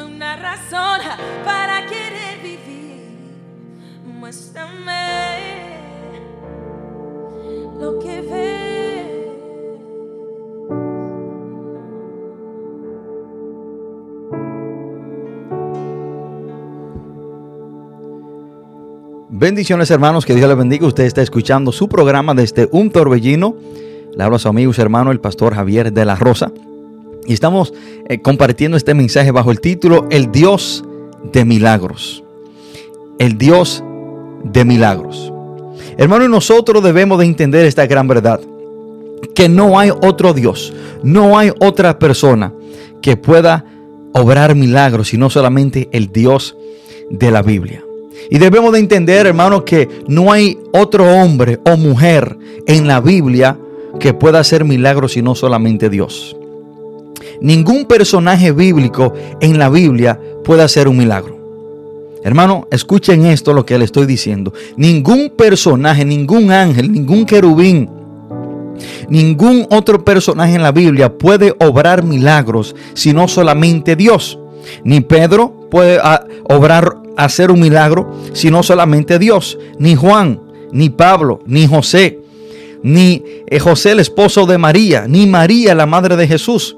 [0.00, 1.00] una razón
[1.44, 3.00] para querer vivir.
[4.04, 4.90] Muéstrame
[7.78, 8.20] lo que.
[19.32, 20.86] Bendiciones hermanos, que Dios les bendiga.
[20.86, 23.56] Usted está escuchando su programa desde un torbellino.
[24.14, 26.52] Le hablo a su amigo su hermano, el pastor Javier de la Rosa.
[27.30, 27.72] Y estamos
[28.08, 30.82] eh, compartiendo este mensaje bajo el título El Dios
[31.32, 32.24] de Milagros.
[33.20, 33.84] El Dios
[34.42, 35.32] de Milagros.
[35.96, 38.40] Hermano, nosotros debemos de entender esta gran verdad.
[39.32, 40.72] Que no hay otro Dios,
[41.04, 42.52] no hay otra persona
[43.00, 43.64] que pueda
[44.12, 46.56] obrar milagros, sino solamente el Dios
[47.10, 47.84] de la Biblia.
[48.28, 52.36] Y debemos de entender, hermano, que no hay otro hombre o mujer
[52.66, 53.56] en la Biblia
[54.00, 56.36] que pueda hacer milagros sino solamente Dios.
[57.40, 61.40] Ningún personaje bíblico en la Biblia puede hacer un milagro.
[62.22, 64.52] Hermano, escuchen esto lo que le estoy diciendo.
[64.76, 67.88] Ningún personaje, ningún ángel, ningún querubín,
[69.08, 74.38] ningún otro personaje en la Biblia puede obrar milagros sino solamente Dios.
[74.84, 80.40] Ni Pedro puede ah, obrar hacer un milagro sino solamente Dios, ni Juan,
[80.72, 82.18] ni Pablo, ni José.
[82.82, 86.76] ni eh, José el esposo de María, ni María la madre de Jesús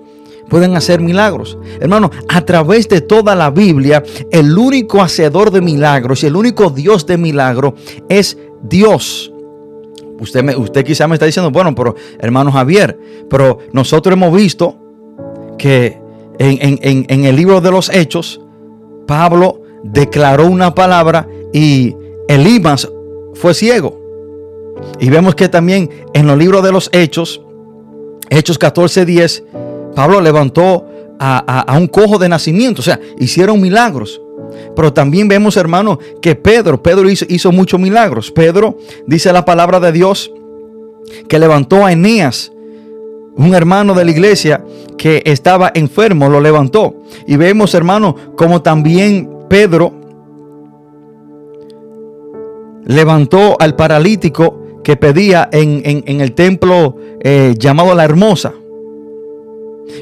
[0.53, 1.57] pueden hacer milagros.
[1.81, 6.69] Hermano, a través de toda la Biblia, el único hacedor de milagros y el único
[6.69, 7.75] Dios de milagro
[8.11, 9.33] es Dios.
[10.21, 12.99] Usted, me, usted quizá me está diciendo, bueno, pero hermano Javier,
[13.31, 14.77] pero nosotros hemos visto
[15.57, 15.99] que
[16.39, 18.39] en, el libro de los Hechos,
[19.07, 21.97] Pablo declaró una palabra y
[22.29, 22.87] Elimas
[23.33, 23.99] fue ciego.
[25.01, 27.41] Y vemos que también en los libros de los Hechos,
[28.29, 29.45] Hechos 14:10,
[29.95, 30.87] Pablo levantó
[31.19, 34.21] a, un cojo de nacimiento, o sea, hicieron milagros.
[34.75, 38.31] Pero también vemos, hermano, que Pedro, Pedro hizo, muchos milagros.
[38.31, 38.77] Pedro,
[39.07, 40.33] dice la palabra de Dios,
[41.29, 42.53] que levantó a Eneas,
[43.37, 44.65] un hermano de la iglesia
[44.99, 46.95] que estaba enfermo, lo levantó.
[47.27, 49.93] Y vemos, hermano, como también Pedro
[52.85, 58.53] levantó al paralítico que pedía en, el templo eh, llamado La Hermosa.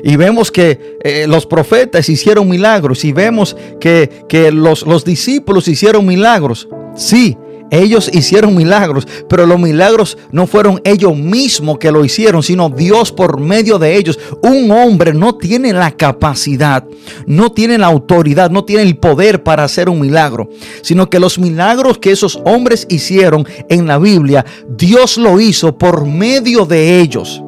[0.05, 6.07] Y vemos que eh, los profetas hicieron milagros y vemos que, los, los discípulos hicieron
[6.07, 6.69] milagros.
[6.95, 7.37] Sí,
[7.71, 13.13] ellos hicieron milagros, pero los milagros no fueron ellos mismos que lo hicieron, sino Dios
[13.13, 14.19] por medio de ellos.
[14.43, 16.85] Un hombre no tiene la capacidad,
[17.27, 20.49] no tiene la autoridad, no tiene el poder para hacer un milagro,
[20.83, 26.05] sino que los milagros que esos hombres hicieron en la Biblia, Dios lo hizo por
[26.07, 27.41] medio de ellos.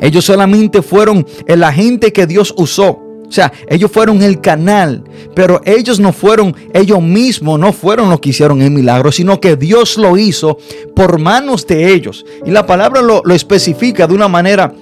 [0.00, 3.02] Ellos solamente fueron el agente que Dios usó.
[3.28, 5.02] O sea, ellos fueron el canal,
[5.34, 9.56] pero ellos no fueron, ellos mismos no fueron los que hicieron el milagro, sino que
[9.56, 10.58] Dios lo hizo
[10.94, 12.24] por manos de ellos.
[12.44, 14.72] Y la palabra lo, especifica de una manera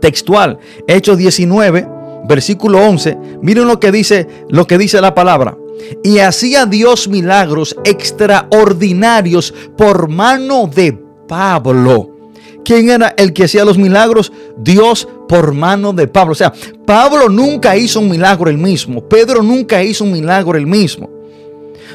[0.00, 0.58] textual.
[0.88, 1.86] Hechos 19,
[2.28, 3.16] versículo 11.
[3.40, 5.56] Miren lo que dice, lo que dice la palabra.
[6.02, 12.15] Y hacía Dios milagros extraordinarios por mano de Pablo
[12.66, 14.32] ¿Quién era el que hacía los milagros?
[14.58, 16.32] Dios por mano de Pablo.
[16.32, 16.52] O sea,
[16.84, 19.08] Pablo nunca hizo un milagro el mismo.
[19.08, 21.08] Pedro nunca hizo un milagro el mismo.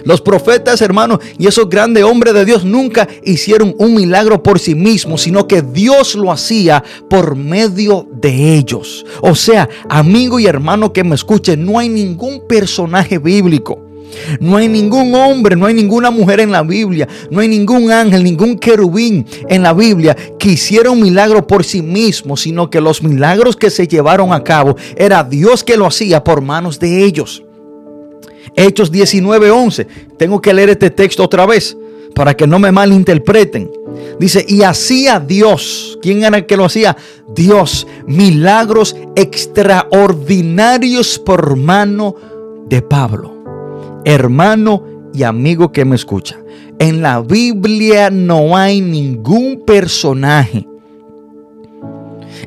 [0.05, 4.73] Los profetas, hermanos, y esos grandes hombres de Dios nunca hicieron un milagro por sí
[4.73, 9.05] mismos, sino que Dios lo hacía por medio de ellos.
[9.19, 13.90] O sea, amigo y hermano que me escuchen, no hay ningún personaje bíblico
[14.39, 18.23] no hay ningún hombre, no hay ninguna mujer en la Biblia, no hay ningún ángel,
[18.23, 23.03] ningún querubín en la Biblia que hiciera un milagro por sí mismo, sino que los
[23.03, 27.43] milagros que se llevaron a cabo era Dios que lo hacía por manos de ellos.
[28.55, 29.87] Hechos 19:11.
[30.17, 31.77] Tengo que leer este texto otra vez
[32.13, 33.71] para que no me malinterpreten.
[34.19, 35.97] Dice, y hacía Dios.
[36.01, 36.97] ¿Quién era el que lo hacía?
[37.33, 37.87] Dios.
[38.05, 42.15] Milagros extraordinarios por mano
[42.67, 43.30] de Pablo
[44.05, 44.83] hermano
[45.13, 46.37] y amigo que me escucha,
[46.79, 50.67] en la Biblia no hay ningún personaje.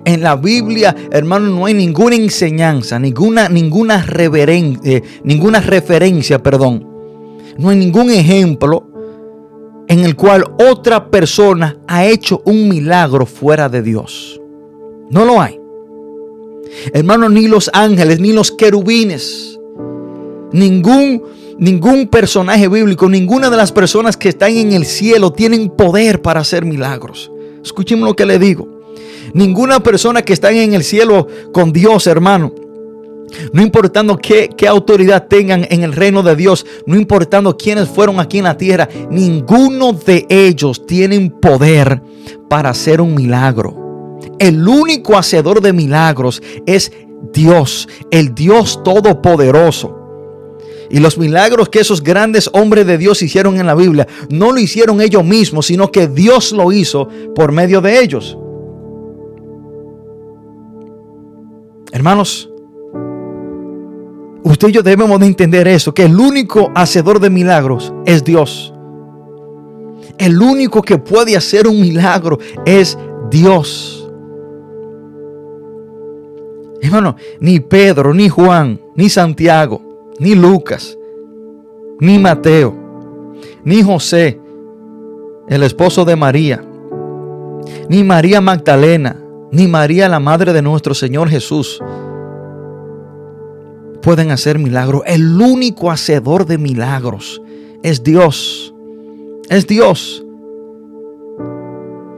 [0.04, 4.04] En la Biblia, hermano, no hay ninguna enseñanza, ninguna, ninguna,
[4.84, 6.86] eh, ninguna referencia, perdón.
[7.56, 8.88] No hay ningún ejemplo
[9.86, 14.40] en el cual otra persona ha hecho un milagro fuera de Dios.
[15.10, 15.60] No lo hay.
[16.92, 19.58] Hermano, ni los ángeles, ni los querubines,
[20.52, 21.22] ningún
[21.58, 26.40] Ningún personaje bíblico, ninguna de las personas que están en el cielo tienen poder para
[26.40, 27.30] hacer milagros.
[27.62, 28.68] Escuchen lo que le digo.
[29.32, 32.52] Ninguna persona que está en el cielo con Dios, hermano,
[33.52, 38.20] no importando qué, qué, autoridad tengan en el reino de Dios, no importando quiénes fueron
[38.20, 42.00] aquí en la tierra, ninguno de ellos tienen poder
[42.48, 44.20] para hacer un milagro.
[44.38, 46.92] El único hacedor de milagros es
[47.32, 50.03] Dios, el Dios todopoderoso.
[50.90, 54.58] Y los milagros que esos grandes hombres de Dios hicieron en la Biblia, no lo
[54.58, 58.36] hicieron ellos mismos, sino que Dios lo hizo por medio de ellos.
[61.92, 62.50] Hermanos,
[64.42, 68.74] usted y yo debemos de entender eso, que el único hacedor de milagros es Dios.
[70.18, 72.98] El único que puede hacer un milagro es
[73.30, 74.08] Dios.
[76.80, 80.96] Hermano, ni Pedro, ni Juan, ni Santiago, ni Lucas,
[82.00, 82.74] ni Mateo,
[83.64, 84.40] ni José,
[85.48, 86.64] el esposo de María,
[87.88, 91.80] ni María Magdalena, ni María la madre de nuestro Señor Jesús
[94.04, 95.02] pueden hacer milagros.
[95.06, 97.40] El único hacedor de milagros
[97.82, 98.74] es Dios.
[99.48, 100.24] Es Dios.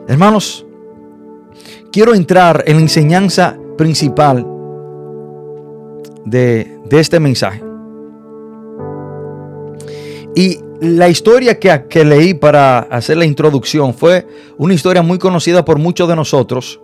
[0.09, 0.67] Hermanos,
[1.93, 4.45] quiero entrar en la enseñanza principal
[6.25, 7.66] de, de este mensaje.
[10.37, 14.27] Y la historia que, que, leí para hacer la introducción fue
[14.59, 16.79] una historia muy conocida por muchos de nosotros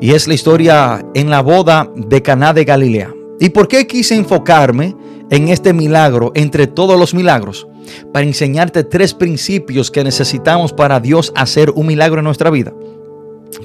[0.00, 3.14] y es la historia en la boda de Caná de Galilea.
[3.38, 4.96] ¿Y por qué quise enfocarme
[5.30, 7.66] en este milagro entre todos los milagros?
[8.12, 12.72] Para enseñarte tres principios que necesitamos para Dios hacer un milagro en nuestra vida.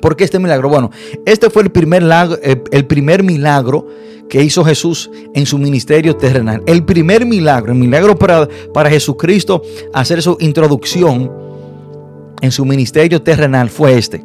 [0.02, 0.70] ¿Por qué este milagro?
[0.70, 0.92] Bueno,
[1.26, 2.04] este fue el primer,
[2.42, 3.88] eh, el primer milagro
[4.30, 6.64] que hizo Jesús en su ministerio terrenal.
[6.66, 9.62] El primer milagro, el milagro para, para Jesucristo
[9.94, 11.32] hacer su introducción
[12.42, 14.24] en su ministerio terrenal fue este.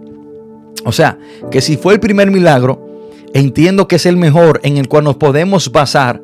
[0.85, 1.19] O sea,
[1.51, 5.17] que si fue el primer milagro, entiendo que es el mejor en el cual nos
[5.17, 6.23] podemos basar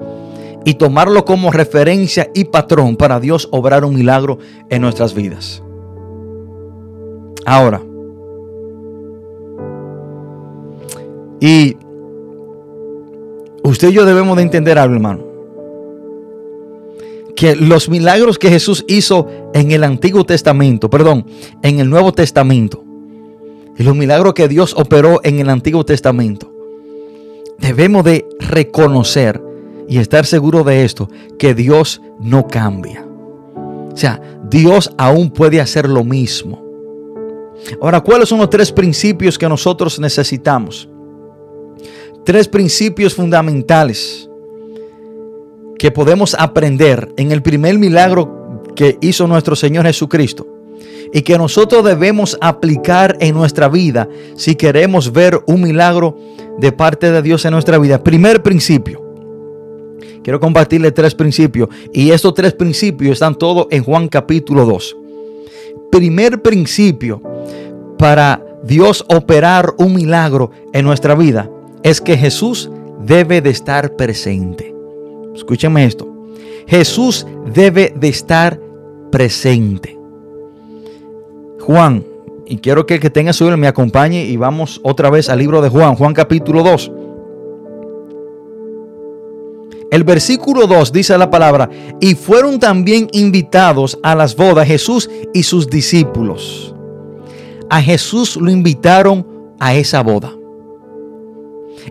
[0.64, 4.38] y tomarlo como referencia y patrón para Dios obrar un milagro
[4.70, 5.62] en nuestras vidas.
[7.44, 7.82] Ahora,
[11.44, 11.76] y
[13.62, 15.22] usted y yo debemos de entender algo, hermano.
[17.36, 21.26] Que los milagros que Jesús hizo en el Antiguo Testamento, perdón,
[21.62, 22.82] en el Nuevo Testamento,
[23.76, 26.50] y los milagros que Dios operó en el Antiguo Testamento,
[27.58, 29.38] debemos de reconocer
[29.86, 33.06] y estar seguro de esto, que Dios no cambia.
[33.92, 34.18] O sea,
[34.48, 36.64] Dios aún puede hacer lo mismo.
[37.82, 40.88] Ahora, ¿cuáles son los tres principios que nosotros necesitamos?
[42.24, 44.30] Tres principios fundamentales
[45.78, 50.46] que podemos aprender en el primer milagro que hizo nuestro Señor Jesucristo
[51.12, 56.16] y que nosotros debemos aplicar en nuestra vida si queremos ver un milagro
[56.58, 58.02] de parte de Dios en nuestra vida.
[58.02, 59.04] Primer principio,
[60.22, 61.68] quiero compartirle tres principios.
[61.92, 64.96] Y estos tres principios están todos en Juan capítulo 2.
[65.92, 67.22] Primer principio
[67.98, 71.50] para Dios operar un milagro en nuestra vida
[71.84, 72.70] es que Jesús
[73.04, 74.74] debe de estar presente.
[75.34, 76.08] Escúcheme esto.
[76.66, 78.58] Jesús debe de estar
[79.12, 79.96] presente.
[81.60, 82.04] Juan,
[82.46, 85.60] y quiero que el que tenga su me acompañe y vamos otra vez al libro
[85.60, 86.90] de Juan, Juan capítulo 2.
[89.90, 91.68] El versículo 2 dice la palabra,
[92.00, 96.74] y fueron también invitados a las bodas Jesús y sus discípulos.
[97.68, 99.26] A Jesús lo invitaron
[99.60, 100.32] a esa boda.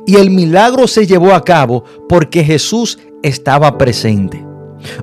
[0.06, 4.44] Y el milagro se llevó a cabo porque Jesús estaba presente.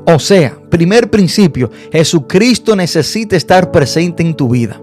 [0.04, 4.80] O sea, primer principio, Jesucristo necesita estar presente en tu vida.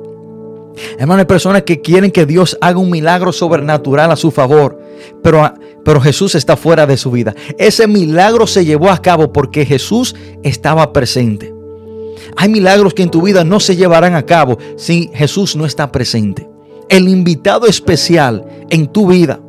[0.98, 4.80] Hermano, hay personas que quieren que Dios haga un milagro sobrenatural a su favor,
[5.24, 5.52] pero,
[5.84, 7.36] pero Jesús está fuera de su vida.
[7.58, 11.54] Ese milagro se llevó a cabo porque Jesús estaba presente.
[12.36, 15.92] Hay milagros que en tu vida no se llevarán a cabo si Jesús no está
[15.92, 16.48] presente.
[16.90, 19.40] El invitado especial en tu vida,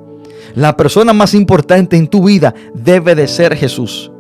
[0.55, 4.11] la persona más importante en tu vida debe de ser Jesús.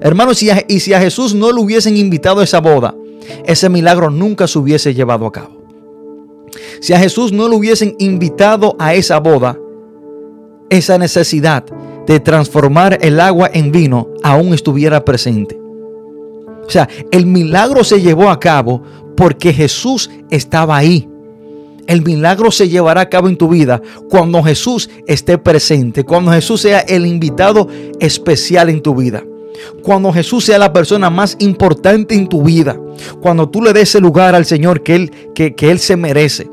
[0.00, 2.94] Hermanos, y si a Jesús no lo hubiesen invitado a esa boda,
[3.44, 5.60] ese milagro nunca se hubiese llevado a cabo.
[6.80, 9.58] Si a Jesús no lo hubiesen invitado a esa boda,
[10.68, 11.64] esa necesidad
[12.06, 15.58] de transformar el agua en vino aún estuviera presente.
[16.66, 18.82] O sea, el milagro se llevó a cabo
[19.16, 21.08] porque Jesús estaba ahí.
[21.90, 26.60] El milagro se llevará a cabo en tu vida cuando Jesús esté presente, cuando Jesús
[26.60, 27.66] sea el invitado
[27.98, 29.24] especial en tu vida.
[29.82, 32.78] Cuando Jesús sea la persona más importante en tu vida,
[33.20, 36.48] cuando tú le des ese lugar al Señor que Él, que, Él se merece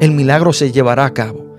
[0.00, 1.56] el milagro se llevará a cabo.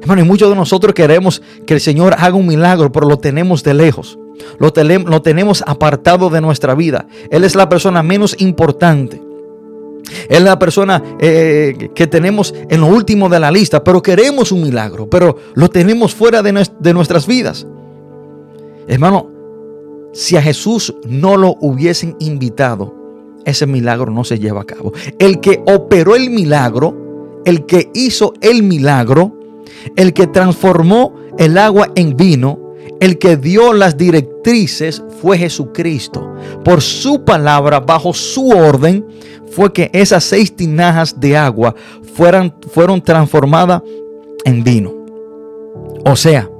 [0.00, 3.62] Hermano, y muchos de nosotros queremos que el Señor haga un milagro, pero lo tenemos
[3.62, 4.18] de lejos.
[4.58, 7.06] Lo tenemos apartado de nuestra vida.
[7.30, 9.22] Él es la persona menos importante.
[10.28, 14.62] Es la persona eh, que tenemos en lo último de la lista, pero queremos un
[14.62, 17.66] milagro, pero lo tenemos fuera de, de nuestras vidas.
[18.86, 19.30] Hermano,
[20.12, 22.94] si a Jesús no lo hubiesen invitado,
[23.44, 24.92] ese milagro no se lleva a cabo.
[25.18, 27.04] El que operó el milagro
[27.44, 29.36] el que hizo el milagro,
[29.96, 32.58] el que transformó el agua en vino,
[33.00, 36.34] el que dio las directrices fue Jesucristo.
[36.64, 39.04] Por su palabra, bajo su orden,
[39.50, 41.74] fue que esas seis tinajas de agua
[42.14, 43.82] fueran, fueron transformadas
[44.44, 44.92] en vino.
[46.04, 46.50] O sea,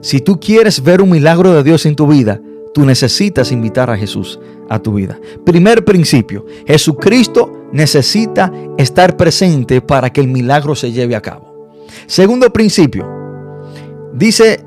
[0.00, 2.40] si tú quieres ver un milagro de Dios en tu vida,
[2.72, 5.18] tú necesitas invitar a Jesús a tu vida.
[5.44, 11.70] Primer principio, Jesucristo necesita estar presente para que el milagro se lleve a cabo.
[12.06, 13.06] Segundo principio,
[14.14, 14.64] dice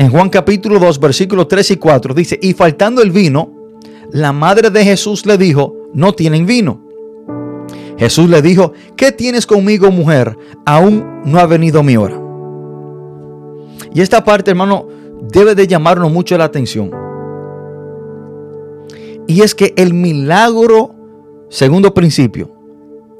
[0.00, 3.52] en Juan capítulo 2, versículos 3 y 4, dice, y faltando el vino,
[4.10, 6.80] la madre de Jesús le dijo, no tienen vino.
[7.98, 10.38] Jesús le dijo, ¿qué tienes conmigo mujer?
[10.64, 12.18] Aún no ha venido mi hora.
[13.92, 14.88] Y esta parte, hermano,
[15.34, 16.90] debe de llamarnos mucho la atención.
[19.26, 20.94] Y es que el milagro
[21.50, 22.50] segundo principio,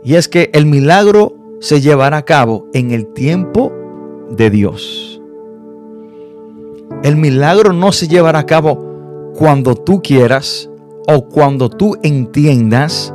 [0.03, 3.71] y es que el milagro se llevará a cabo en el tiempo
[4.31, 5.20] de Dios.
[7.03, 10.69] El milagro no se llevará a cabo cuando tú quieras
[11.09, 13.15] o cuando tú entiendas.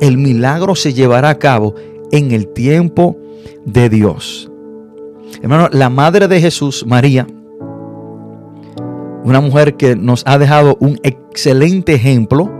[0.00, 1.74] El milagro se llevará a cabo
[2.10, 3.16] en el tiempo
[3.64, 4.50] de Dios.
[5.42, 7.26] Hermano, la madre de Jesús, María,
[9.24, 12.50] una mujer que nos ha dejado un excelente ejemplo,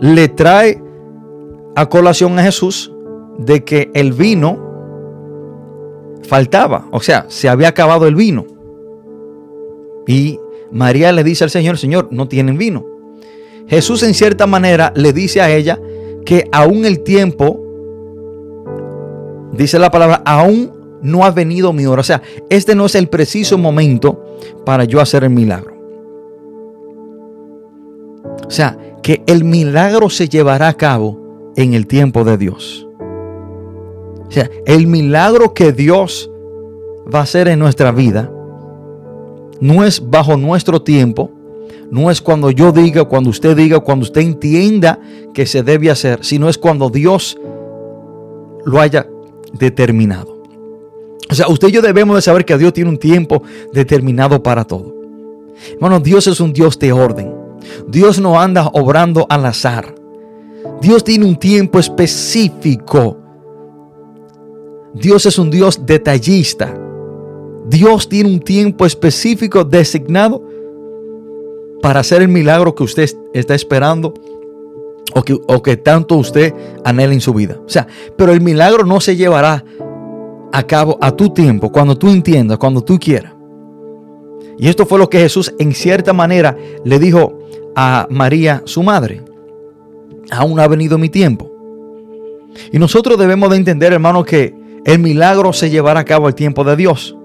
[0.00, 0.82] le trae
[1.76, 2.92] a colación a Jesús
[3.38, 4.58] de que el vino
[6.22, 8.46] faltaba, o sea, se había acabado el vino.
[10.06, 10.38] Y
[10.70, 12.86] María le dice al Señor, Señor, no tienen vino.
[13.68, 15.78] Jesús en cierta manera le dice a ella
[16.24, 17.60] que aún el tiempo,
[19.52, 20.72] dice la palabra, aún
[21.02, 22.00] no ha venido mi hora.
[22.00, 25.72] O sea, este no es el preciso momento para yo hacer el milagro.
[28.46, 32.86] O sea, que el milagro se llevará a cabo en el tiempo de Dios.
[34.28, 36.30] O sea, el milagro que Dios
[37.12, 38.30] va a hacer en nuestra vida
[39.62, 41.30] no es bajo nuestro tiempo,
[41.88, 44.98] no es cuando yo diga, cuando usted diga, cuando usted entienda
[45.32, 47.38] que se debe hacer, sino es cuando Dios
[48.64, 49.06] lo haya
[49.52, 50.42] determinado.
[51.30, 54.64] O sea, usted y yo debemos de saber que Dios tiene un tiempo determinado para
[54.64, 54.96] todo.
[55.74, 57.32] Hermano, Dios es un Dios de orden.
[57.86, 59.94] Dios no anda obrando al azar.
[60.80, 63.16] Dios tiene un tiempo específico.
[64.92, 66.81] Dios es un Dios detallista.
[67.66, 70.42] Dios tiene un tiempo específico designado
[71.80, 74.14] para hacer el milagro que usted está esperando
[75.14, 76.54] o que, o que tanto usted
[76.84, 77.60] anhela en su vida.
[77.64, 77.86] O sea,
[78.16, 79.64] pero el milagro no se llevará
[80.52, 83.34] a cabo a tu tiempo, cuando tú entiendas, cuando tú quieras.
[84.58, 87.38] Y esto fue lo que Jesús en cierta manera le dijo
[87.74, 89.22] a María, su madre.
[90.30, 91.50] Aún ha venido mi tiempo.
[92.70, 94.54] Y nosotros debemos de entender, hermano, que
[94.84, 97.16] el milagro se llevará a cabo al tiempo de Dios.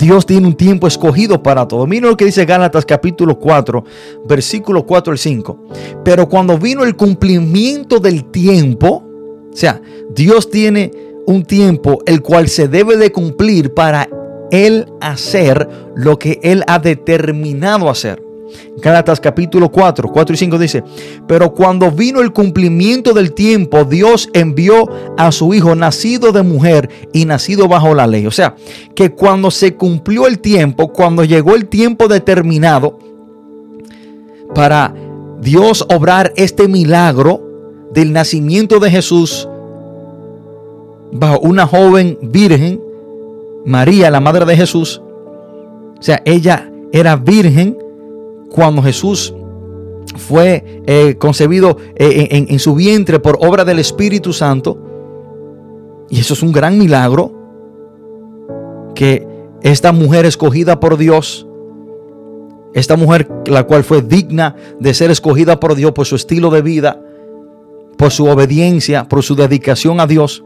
[0.00, 1.86] Dios tiene un tiempo escogido para todo.
[1.86, 3.84] Miren lo que dice Gálatas capítulo 4,
[4.26, 5.64] versículo 4 al 5.
[6.02, 9.04] Pero cuando vino el cumplimiento del tiempo,
[9.52, 9.80] o sea,
[10.14, 10.90] Dios tiene
[11.26, 14.08] un tiempo el cual se debe de cumplir para
[14.50, 18.29] Él hacer lo que Él ha determinado hacer.
[18.78, 20.84] Gálatas capítulo 4, 4 y 5 dice,
[21.26, 24.88] pero cuando vino el cumplimiento del tiempo, Dios envió
[25.18, 28.26] a su Hijo nacido de mujer y nacido bajo la ley.
[28.26, 28.54] O sea,
[28.94, 32.98] que cuando se cumplió el tiempo, cuando llegó el tiempo determinado
[34.54, 34.94] para
[35.40, 37.42] Dios obrar este milagro
[37.92, 39.48] del nacimiento de Jesús,
[41.12, 42.80] bajo una joven virgen,
[43.64, 45.02] María, la madre de Jesús.
[45.98, 47.76] O sea, ella era virgen
[48.50, 49.34] cuando Jesús
[50.16, 54.78] fue eh, concebido eh, en, en su vientre por obra del Espíritu Santo.
[56.08, 57.32] Y eso es un gran milagro
[58.94, 59.26] que
[59.62, 61.46] esta mujer escogida por Dios,
[62.74, 66.62] esta mujer la cual fue digna de ser escogida por Dios por su estilo de
[66.62, 67.00] vida,
[67.96, 70.42] por su obediencia, por su dedicación a Dios,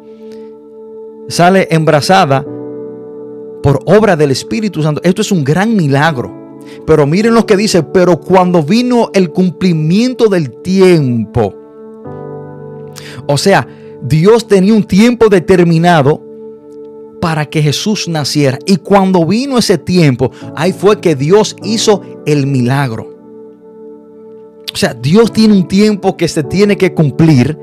[1.28, 2.44] sale embarazada
[3.62, 5.00] por obra del Espíritu Santo.
[5.04, 6.43] Esto es un gran milagro.
[6.86, 11.54] Pero miren lo que dice, pero cuando vino el cumplimiento del tiempo.
[13.26, 13.66] O sea,
[14.02, 16.22] Dios tenía un tiempo determinado
[17.20, 18.58] para que Jesús naciera.
[18.66, 23.14] Y cuando vino ese tiempo, ahí fue que Dios hizo el milagro.
[24.72, 27.56] O sea, Dios tiene un tiempo que se tiene que cumplir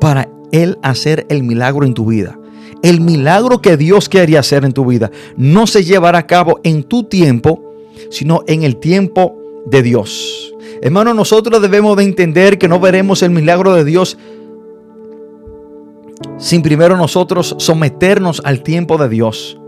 [0.00, 2.38] para Él hacer el milagro en tu vida.
[2.82, 6.82] El milagro que Dios quería hacer en tu vida no se llevará a cabo en
[6.82, 7.69] tu tiempo,
[8.10, 9.36] sino en el tiempo
[9.66, 10.54] de Dios.
[10.82, 14.16] Hermano, nosotros debemos de entender que no veremos el milagro de Dios
[16.38, 19.58] sin primero nosotros someternos al tiempo de Dios.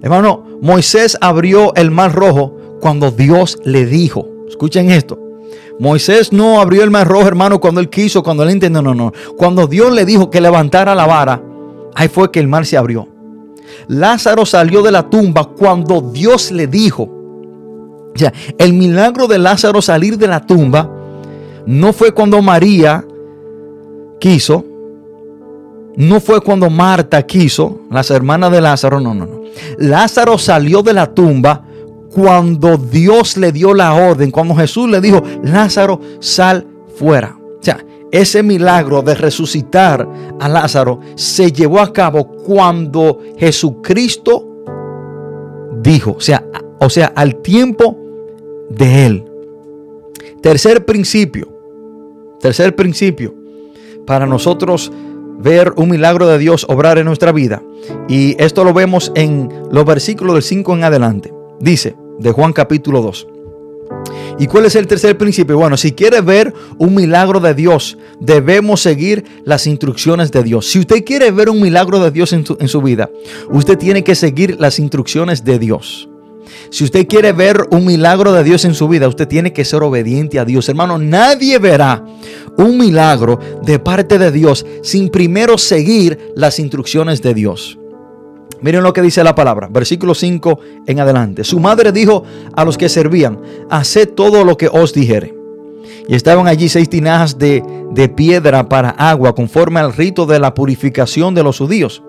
[0.00, 4.28] Hermano, Moisés abrió el mar rojo cuando Dios le dijo.
[4.48, 5.18] Escuchen esto.
[5.78, 8.82] Moisés no abrió el mar rojo, hermano, cuando él quiso, cuando él entendió.
[8.82, 9.12] No, no.
[9.36, 11.42] Cuando Dios le dijo que levantara la vara,
[11.94, 13.08] Ahí fue que el mar se abrió.
[13.88, 17.02] Lázaro salió de la tumba cuando Dios le dijo.
[18.14, 20.90] O sea, el milagro de Lázaro salir de la tumba
[21.66, 23.04] no fue cuando María
[24.20, 24.64] quiso,
[25.96, 29.42] no fue cuando Marta quiso, las hermanas de Lázaro, no, no, no.
[29.78, 31.64] Lázaro salió de la tumba
[32.14, 36.66] cuando Dios le dio la orden, cuando Jesús le dijo, Lázaro, sal
[36.96, 37.36] fuera.
[38.12, 40.06] Ese milagro de resucitar
[40.38, 44.46] a Lázaro se llevó a cabo cuando Jesucristo
[45.82, 46.44] dijo, o sea,
[46.78, 47.96] o sea, al tiempo
[48.68, 49.24] de él.
[50.42, 51.48] Tercer principio,
[52.42, 53.34] Tercer principio,
[54.04, 54.92] para nosotros
[55.38, 57.62] ver un milagro de Dios obrar en nuestra vida.
[58.08, 61.32] Y esto lo vemos en los versículos del 5 en adelante.
[61.60, 63.28] Dice, de Juan capítulo 2.
[64.38, 65.56] ¿Y cuál es el tercer principio?
[65.56, 70.66] Bueno, si quiere ver un milagro de Dios, debemos seguir las instrucciones de Dios.
[70.68, 73.10] Si usted quiere ver un milagro de Dios en su, vida,
[73.50, 76.08] usted tiene que seguir las instrucciones de Dios.
[76.70, 79.82] Si usted quiere ver un milagro de Dios en su vida, usted tiene que ser
[79.82, 80.68] obediente a Dios.
[80.68, 82.04] Hermano, nadie verá
[82.56, 87.78] un milagro de parte de Dios sin primero seguir las instrucciones de Dios.
[88.62, 91.42] Miren lo que dice la palabra, versículo 5 en adelante.
[91.44, 92.22] Su madre dijo
[92.54, 95.34] a los que servían, haced todo lo que os dijere.
[96.08, 100.54] Y estaban allí seis tinajas de, de piedra para agua, conforme al rito de la
[100.54, 102.02] purificación de los judíos,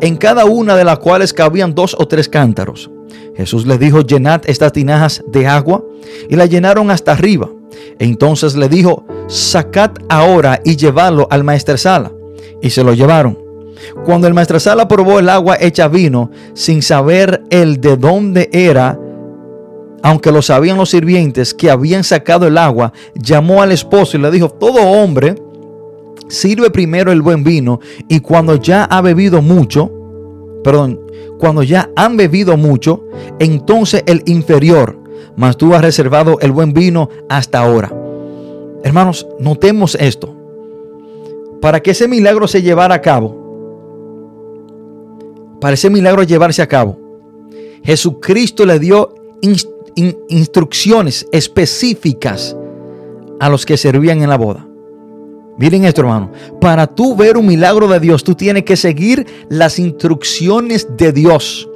[0.00, 2.90] en cada una de las cuales cabían dos o tres cántaros.
[3.36, 5.84] Jesús les dijo, llenad estas tinajas de agua,
[6.28, 7.48] y la llenaron hasta arriba.
[7.98, 12.12] Entonces le dijo, sacad ahora y llevadlo al maestresala.
[12.62, 13.45] Y se lo llevaron.
[14.04, 18.98] Cuando el maestresala probó el agua hecha vino, sin saber el de dónde era,
[20.02, 24.30] aunque lo sabían los sirvientes que habían sacado el agua, llamó al esposo y le
[24.30, 25.34] dijo, todo hombre
[26.28, 29.90] sirve primero el buen vino y cuando ya ha bebido mucho,
[30.62, 31.00] perdón,
[31.38, 33.04] cuando ya han bebido mucho,
[33.38, 34.98] entonces el inferior,
[35.36, 37.92] mas tú has reservado el buen vino hasta ahora.
[38.82, 40.34] Hermanos, notemos esto.
[41.60, 43.45] Para que ese milagro se llevara a cabo,
[45.60, 46.98] para ese milagro llevarse a cabo,
[47.82, 49.14] Jesucristo le dio
[50.28, 52.56] instrucciones específicas
[53.40, 54.66] a los que servían en la boda.
[55.58, 56.30] Miren esto, hermano.
[56.60, 61.68] Para tú ver un milagro de Dios, tú tienes que seguir las instrucciones de Dios.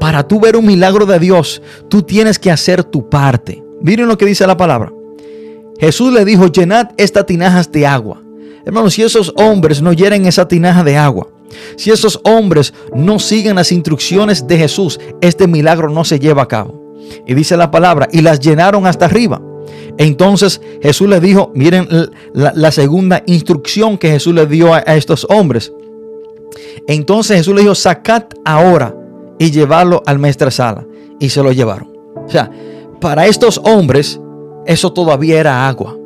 [0.00, 3.62] Para tú ver un milagro de Dios, tú tienes que hacer tu parte.
[3.80, 4.92] Miren lo que dice la palabra.
[5.78, 8.20] Jesús le dijo, llenad estas tinajas de agua.
[8.64, 11.28] Hermanos, si esos hombres no llenen esa tinaja de agua,
[11.76, 16.48] si esos hombres no siguen las instrucciones de Jesús, este milagro no se lleva a
[16.48, 16.96] cabo.
[17.26, 19.40] Y dice la palabra, y las llenaron hasta arriba.
[19.96, 21.88] Entonces Jesús les dijo, miren
[22.32, 25.72] la, segunda instrucción que Jesús le dio a, estos hombres.
[26.86, 28.94] Entonces Jesús les dijo, sacad ahora
[29.38, 30.86] y llevarlo al sala
[31.18, 31.88] Y se lo llevaron.
[32.14, 32.50] O sea,
[33.00, 34.20] para estos hombres
[34.66, 35.96] eso todavía era agua.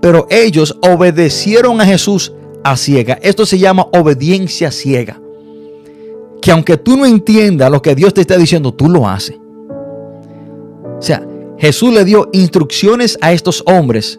[0.00, 2.32] Pero ellos obedecieron a Jesús
[2.64, 3.18] a ciega.
[3.22, 5.20] Esto se llama obediencia ciega.
[6.40, 9.36] Que aunque tú no entiendas lo que Dios te está diciendo, tú lo haces.
[10.98, 11.26] O sea,
[11.58, 14.18] Jesús le dio instrucciones a estos hombres.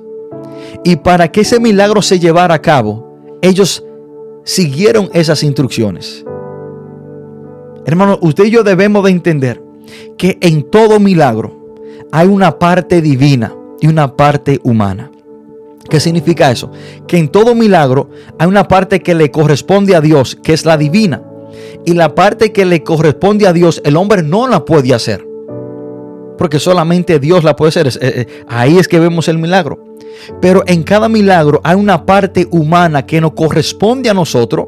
[0.83, 3.83] Y para que ese milagro se llevara a cabo, ellos
[4.43, 6.25] siguieron esas instrucciones.
[7.85, 9.61] Hermano, usted y yo debemos de entender
[10.17, 11.75] que en todo milagro
[12.11, 15.11] hay una parte divina y una parte humana.
[15.89, 16.71] ¿Qué significa eso?
[17.07, 18.09] Que en todo milagro
[18.39, 21.21] hay una parte que le corresponde a Dios, que es la divina.
[21.85, 25.27] Y la parte que le corresponde a Dios, el hombre no la puede hacer.
[26.37, 27.87] Porque solamente Dios la puede hacer.
[27.87, 29.83] Eh, eh, ahí es que vemos el milagro.
[30.41, 34.67] Pero en cada milagro hay una parte humana que nos corresponde a nosotros.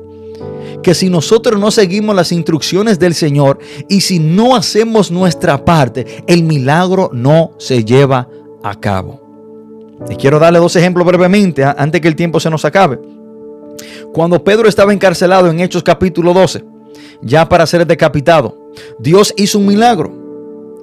[0.83, 3.57] Que si nosotros no seguimos las instrucciones del Señor
[3.89, 8.27] y si no hacemos nuestra parte, el milagro no se lleva
[8.61, 9.24] a cabo.
[10.09, 12.99] Y quiero darle dos ejemplos brevemente antes que el tiempo se nos acabe.
[14.13, 16.63] Cuando Pedro estaba encarcelado en Hechos capítulo 12,
[17.21, 20.24] ya para ser decapitado, Dios hizo un milagro.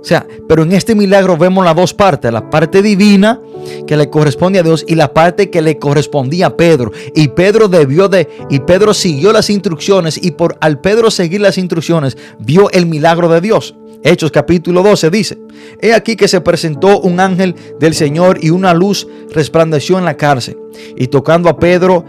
[0.02, 3.40] O sea, pero en este milagro vemos las dos partes, la parte divina
[3.86, 6.90] que le corresponde a Dios y la parte que le correspondía a Pedro.
[7.14, 11.56] Y Pedro debió de, y Pedro siguió las instrucciones y por al Pedro seguir las
[11.56, 13.76] instrucciones, vio el milagro de Dios.
[14.02, 15.38] Hechos capítulo 12 dice,
[15.80, 20.16] He aquí que se presentó un ángel del Señor y una luz resplandeció en la
[20.16, 20.58] cárcel.
[20.96, 22.04] Y tocando a Pedro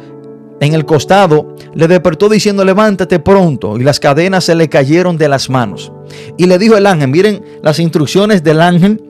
[0.60, 3.78] en el costado, le despertó diciendo, levántate pronto.
[3.78, 5.92] Y las cadenas se le cayeron de las manos.
[6.38, 9.02] Y le dijo el ángel, miren las instrucciones del ángel.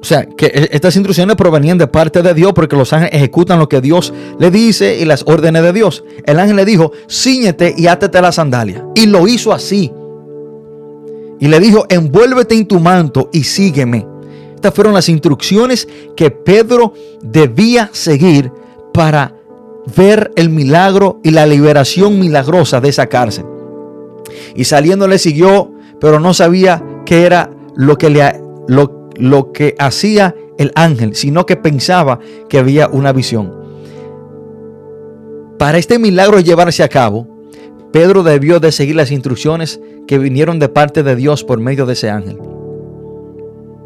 [0.00, 3.58] O sea, que e-, estas instrucciones provenían de parte de Dios porque los ángeles ejecutan
[3.58, 6.04] lo que Dios le dice y las órdenes de Dios.
[6.24, 8.86] El ángel le dijo, ciñete y átete la sandalia.
[8.94, 9.92] Y lo hizo así.
[11.40, 14.06] Y le dijo, envuélvete en tu manto y sígueme.
[14.54, 18.52] Estas fueron las instrucciones que Pedro debía seguir
[18.92, 19.34] para
[19.96, 23.46] ver el milagro y la liberación milagrosa de esa cárcel.
[24.54, 29.74] Y saliendo le siguió, pero no sabía qué era lo que, le, lo, lo que
[29.78, 32.18] hacía el ángel, sino que pensaba
[32.48, 33.60] que había una visión.
[35.58, 37.26] Para este milagro llevarse a cabo,
[37.92, 41.92] Pedro debió de seguir las instrucciones que vinieron de parte de Dios por medio de
[41.92, 42.38] ese ángel.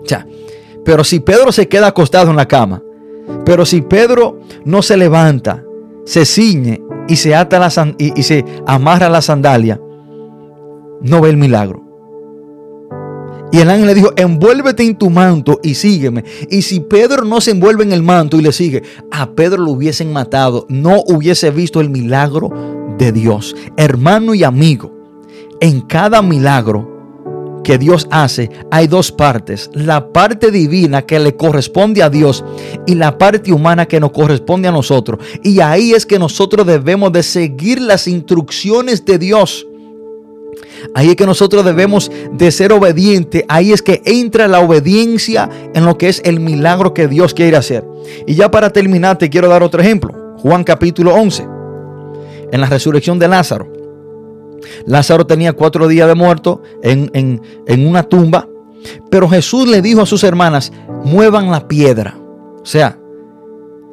[0.05, 0.27] Ya.
[0.85, 2.83] Pero si Pedro se queda acostado en la cama,
[3.45, 5.65] Pero si Pedro no se levanta,
[6.05, 7.35] se ciñe y se
[8.67, 9.81] amarra la sandalia,
[11.03, 11.87] no ve el milagro.
[13.53, 16.25] Y el ángel le dijo, envuélvete en tu manto y sígueme.
[16.51, 19.71] Y si Pedro no se envuelve en el manto y le sigue, a Pedro lo
[19.71, 22.51] hubiesen matado, no hubiese visto el milagro
[22.99, 23.55] de Dios.
[23.77, 24.93] Hermano y amigo,
[25.61, 26.96] en cada milagro
[27.67, 29.69] que Dios hace hay dos partes.
[29.73, 32.45] La parte divina que le corresponde a Dios
[32.87, 35.19] y la parte humana que nos corresponde a nosotros.
[35.43, 39.67] Y ahí es que nosotros debemos de seguir las instrucciones de Dios.
[40.95, 43.43] Ahí es que nosotros debemos de ser obedientes.
[43.49, 47.57] Ahí es que entra la obediencia en lo que es el milagro que Dios quiere
[47.57, 47.85] hacer.
[48.29, 50.37] Y ya para terminar te quiero dar otro ejemplo.
[50.39, 51.45] Juan capítulo 11.
[52.53, 53.76] En la resurrección de Lázaro.
[54.87, 58.49] Lázaro tenía cuatro días de muerto en, en una tumba.
[59.11, 60.73] Pero Jesús le dijo a sus hermanas,
[61.05, 62.17] muevan la piedra.
[62.63, 62.99] O sea,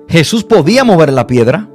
[0.08, 1.70] Jesús podía mover la piedra.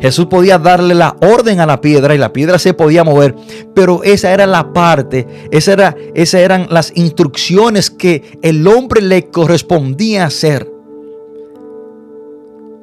[0.00, 3.34] Jesús podía darle la orden a la piedra y la piedra se podía mover,
[3.74, 9.28] pero esa era la parte, esa era, esas eran las instrucciones que el hombre le
[9.28, 10.70] correspondía hacer.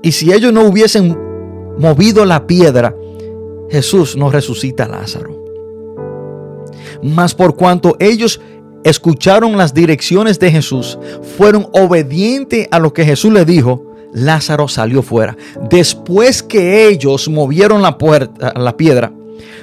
[0.03, 1.17] Y si ellos no hubiesen
[1.79, 2.95] movido la piedra,
[3.69, 5.36] Jesús no resucita a Lázaro.
[7.01, 8.39] Mas por cuanto ellos
[8.83, 10.97] escucharon las direcciones de Jesús,
[11.37, 13.83] fueron obedientes a lo que Jesús le dijo,
[14.13, 15.35] Lázaro salió fuera.
[15.69, 17.97] Después que ellos movieron la,
[18.55, 19.11] la piedra,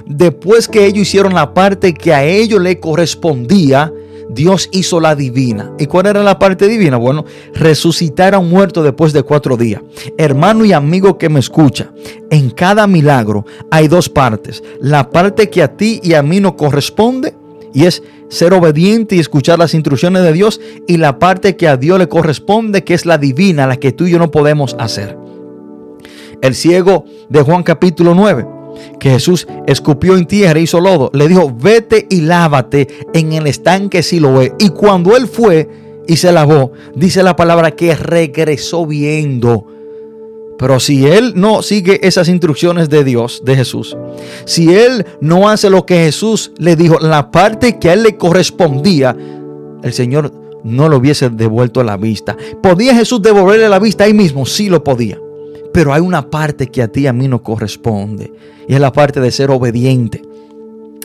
[0.07, 3.93] después que ellos hicieron la parte que a ellos le correspondía,
[4.29, 5.72] Dios hizo la divina.
[5.79, 6.97] ¿Y cuál era la parte divina?
[6.97, 9.83] Bueno, resucitar a un muerto después de cuatro días.
[10.16, 11.93] Hermano y amigo que me escucha,
[12.31, 14.62] en cada milagro hay dos partes.
[14.81, 17.35] La parte que a ti y a mí nos corresponde
[17.72, 21.77] y es ser obediente y escuchar las instrucciones de Dios y la parte que a
[21.77, 25.18] Dios le corresponde, que es la divina, la que tú y yo no podemos hacer.
[26.41, 28.47] El ciego de Juan capítulo 9,
[28.99, 34.03] que Jesús escupió en tierra hizo lodo, le dijo, vete y lávate en el estanque
[34.03, 34.53] Siloé.
[34.59, 35.68] Y cuando él fue
[36.07, 39.66] y se lavó, dice la palabra que regresó viendo.
[40.59, 43.97] Pero si él no sigue esas instrucciones de Dios, de Jesús,
[44.45, 48.16] si él no hace lo que Jesús le dijo, la parte que a él le
[48.16, 49.16] correspondía,
[49.82, 50.32] el Señor
[50.62, 52.37] no lo hubiese devuelto a la vista.
[52.62, 54.47] ¿Podía Jesús devolverle la vista ahí mismo?
[54.47, 55.20] Sí lo podía.
[55.75, 58.33] Pero hay una parte que a ti y a mí no corresponde.
[58.68, 60.22] Y es la parte de ser obediente.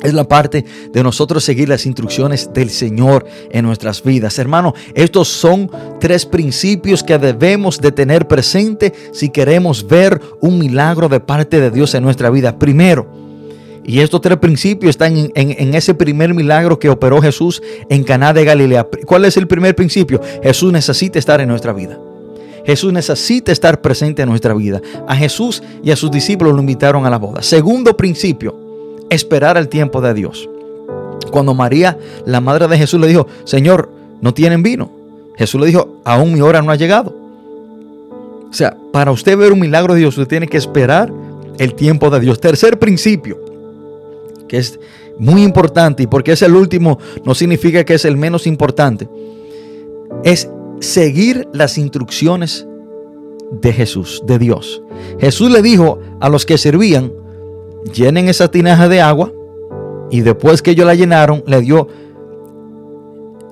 [0.04, 0.64] Es la parte
[0.94, 4.38] de nosotros seguir las instrucciones del Señor en nuestras vidas.
[4.38, 11.10] Hermano, estos son tres principios que debemos de tener presente si queremos ver un milagro
[11.10, 12.60] de parte de Dios en nuestra vida.
[12.60, 13.08] Primero,
[13.84, 17.60] y estos tres principios están en, en, ese primer milagro que operó Jesús
[17.90, 18.88] en Caná de Galilea.
[19.08, 20.22] ¿Cuál es el primer principio?
[20.44, 21.98] Jesús necesita estar en nuestra vida.
[22.66, 24.82] Jesús necesita estar presente en nuestra vida.
[25.08, 27.42] A Jesús y a sus discípulos lo invitaron a la boda.
[27.42, 28.56] Segundo principio,
[29.10, 30.50] esperar el tiempo de Dios.
[31.32, 33.90] Cuando María, la madre de Jesús, le dijo, Señor,
[34.22, 34.92] no tienen vino.
[35.38, 37.16] Jesús le dijo, aún mi hora no ha llegado.
[38.50, 41.12] O sea, para usted ver un milagro de Dios, usted tiene que esperar
[41.58, 42.40] el tiempo de Dios.
[42.42, 43.40] Tercer principio,
[44.48, 44.80] que es
[45.20, 49.08] muy importante y porque es el último, no significa que es el menos importante,
[50.24, 50.50] es
[50.80, 52.68] seguir las instrucciones
[53.52, 54.82] de Jesús, de Dios.
[55.20, 57.12] Jesús le dijo a los que servían,
[57.94, 59.32] llenen esa tinaja de agua
[60.12, 61.88] y después que ellos la llenaron, le dio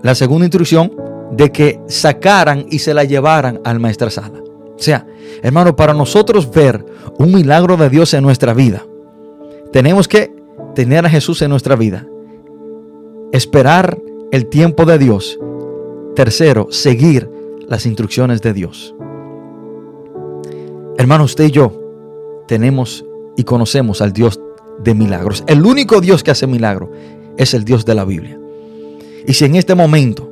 [0.03, 0.91] la segunda instrucción
[1.31, 3.79] de que sacaran y se la llevaran al
[4.11, 4.41] sala
[4.75, 5.05] O sea,
[5.41, 6.85] hermano, para nosotros ver
[7.17, 8.85] un milagro de Dios en nuestra vida,
[9.71, 10.31] tenemos que
[10.75, 12.07] tener a Jesús en nuestra vida,
[13.31, 13.97] esperar
[14.31, 15.37] el tiempo de Dios.
[16.17, 17.29] Tercero, seguir
[17.67, 18.95] las instrucciones de Dios.
[20.97, 23.05] Hermano, usted y yo tenemos
[23.35, 24.39] y conocemos al Dios
[24.83, 25.43] de milagros.
[25.45, 26.89] El único Dios que hace milagros
[27.37, 28.39] es el Dios de la Biblia.
[29.27, 30.27] Y si en este momento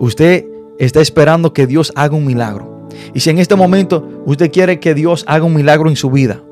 [0.00, 0.46] usted
[0.80, 4.94] está esperando que Dios haga un milagro, y si en este momento usted quiere que
[4.94, 6.42] Dios haga un milagro en su vida,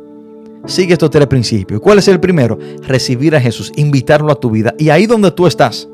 [0.67, 1.81] sigue estos tres principios.
[1.81, 2.61] ¿Cuál es el primero?
[2.87, 4.73] Recibir a Jesús, invitarlo a tu vida.
[4.79, 5.89] Y ahí donde tú estás,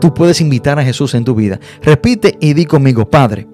[0.00, 1.60] tú puedes invitar a Jesús en tu vida.
[1.82, 3.46] Repite y di conmigo, Padre,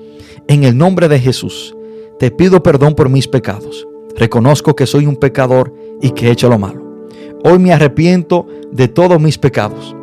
[0.49, 1.75] en el nombre de Jesús,
[2.19, 3.87] te pido perdón por mis pecados.
[4.17, 7.07] Reconozco que soy un pecador y que he hecho lo malo.
[7.45, 9.97] Hoy me arrepiento de todos mis pecados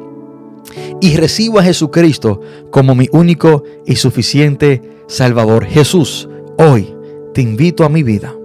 [1.00, 5.66] y recibo a Jesucristo como mi único y suficiente Salvador.
[5.66, 6.28] Jesús,
[6.58, 6.94] hoy
[7.34, 8.36] te invito a mi vida.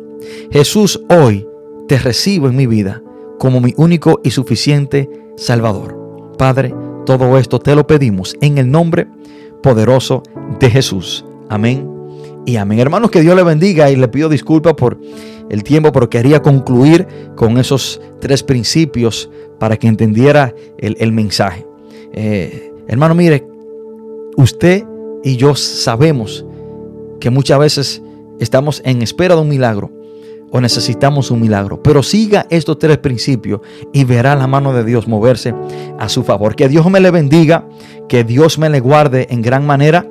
[0.51, 1.47] Jesús, hoy
[1.89, 3.03] te recibo en mi vida
[3.39, 6.35] como mi único y suficiente Salvador.
[6.39, 6.75] Padre,
[7.05, 9.07] todo esto te lo pedimos en el nombre
[9.63, 10.23] poderoso
[10.59, 11.25] de Jesús.
[11.49, 11.89] Amén
[12.47, 12.79] y amén.
[12.79, 14.99] Hermanos, que Dios le bendiga y le pido disculpas por
[15.51, 21.67] el tiempo, pero quería concluir con esos tres principios para que entendiera el, mensaje.
[22.13, 23.47] Eh, hermano, mire,
[24.37, 24.85] usted
[25.23, 26.45] y yo sabemos
[27.21, 28.03] que muchas veces
[28.41, 29.91] estamos en espera de un milagro
[30.53, 31.83] o necesitamos un milagro.
[31.83, 33.61] Pero siga estos tres principios
[33.93, 35.55] y verá la mano de Dios moverse
[35.99, 36.55] a su favor.
[36.55, 37.67] Que Dios me le bendiga,
[38.09, 40.07] que Dios me le guarde en gran manera.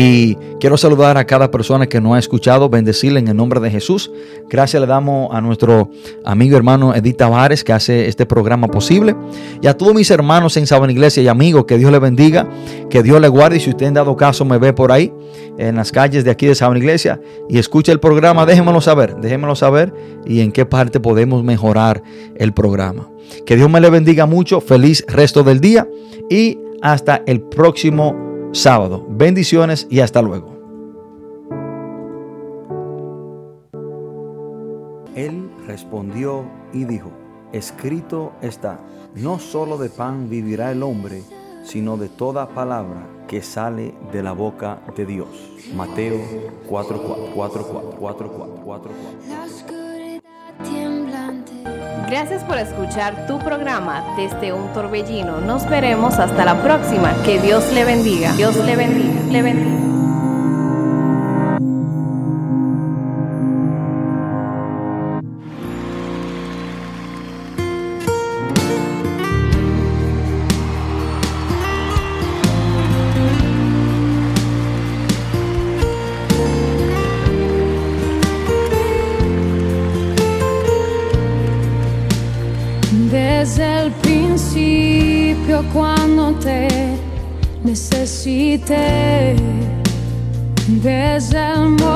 [0.00, 3.68] Y quiero saludar a cada persona que nos ha escuchado, bendecirle en el nombre de
[3.68, 4.12] Jesús.
[4.48, 5.90] Gracias le damos a nuestro
[6.24, 9.16] amigo hermano Edith Tavares que hace este programa posible.
[9.60, 12.48] Y a todos mis hermanos en Sabana Iglesia y amigos, que Dios le bendiga,
[12.88, 13.56] que Dios le guarde.
[13.56, 15.12] Y si usted en dado caso me ve por ahí,
[15.58, 19.56] en las calles de aquí de Sabana Iglesia, y escucha el programa, déjenmelo saber, déjenmelo
[19.56, 19.92] saber
[20.24, 22.04] y en qué parte podemos mejorar
[22.36, 23.10] el programa.
[23.44, 25.88] Que Dios me le bendiga mucho, feliz resto del día
[26.30, 29.04] y hasta el próximo sábado.
[29.08, 30.56] Bendiciones y hasta luego.
[35.14, 37.10] Él respondió y dijo,
[37.52, 38.78] escrito está,
[39.14, 41.22] no solo de pan vivirá el hombre,
[41.64, 45.28] sino de toda palabra que sale de la boca de Dios.
[45.74, 46.18] Mateo
[46.68, 47.66] 4, 4,
[47.98, 48.32] 4,
[48.64, 48.90] 4,
[52.06, 55.40] Gracias por escuchar tu programa desde un torbellino.
[55.40, 57.14] Nos veremos hasta la próxima.
[57.24, 58.32] Que Dios le bendiga.
[58.32, 59.20] Dios le bendiga.
[59.30, 59.97] Le bendiga.
[88.28, 89.36] Necesité
[90.82, 91.87] desde el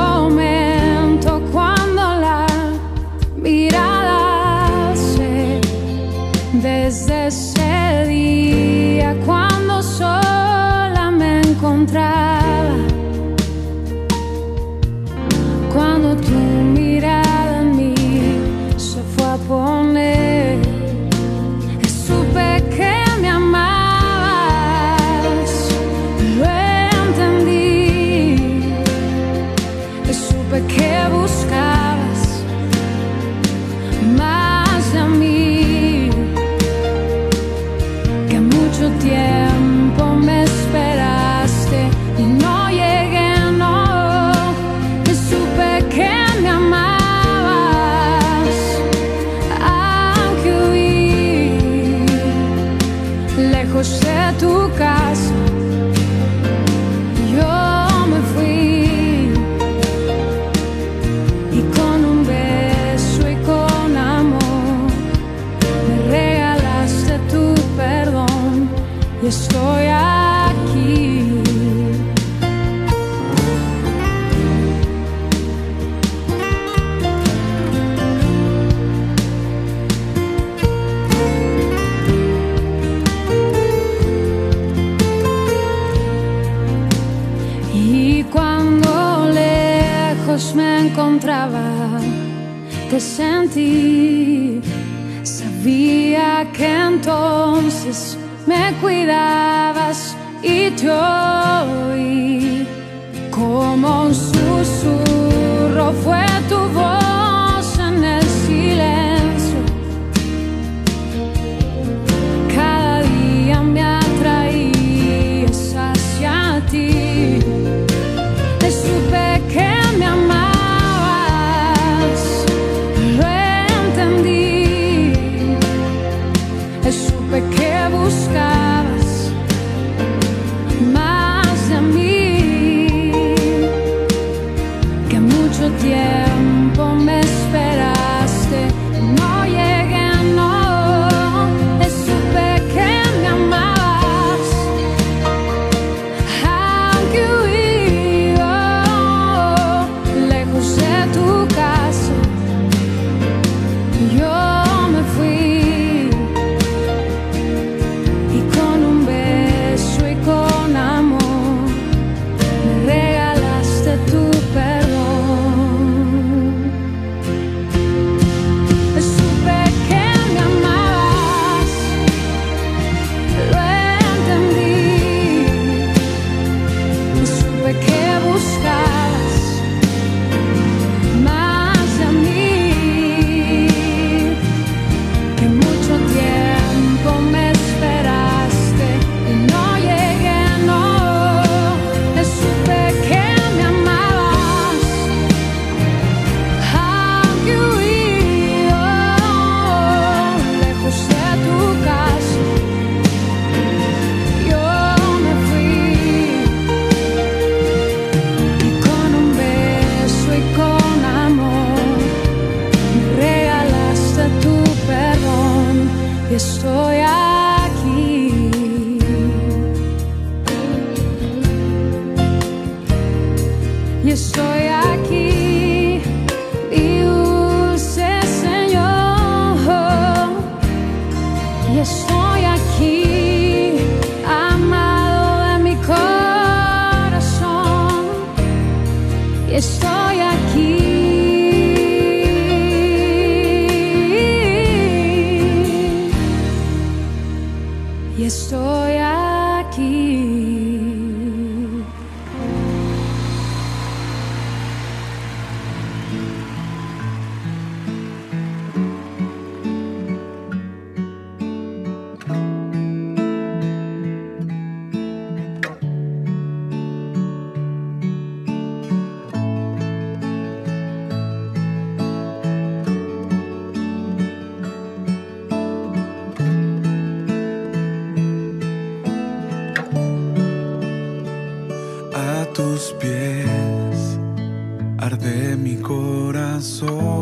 [286.82, 287.21] corazón.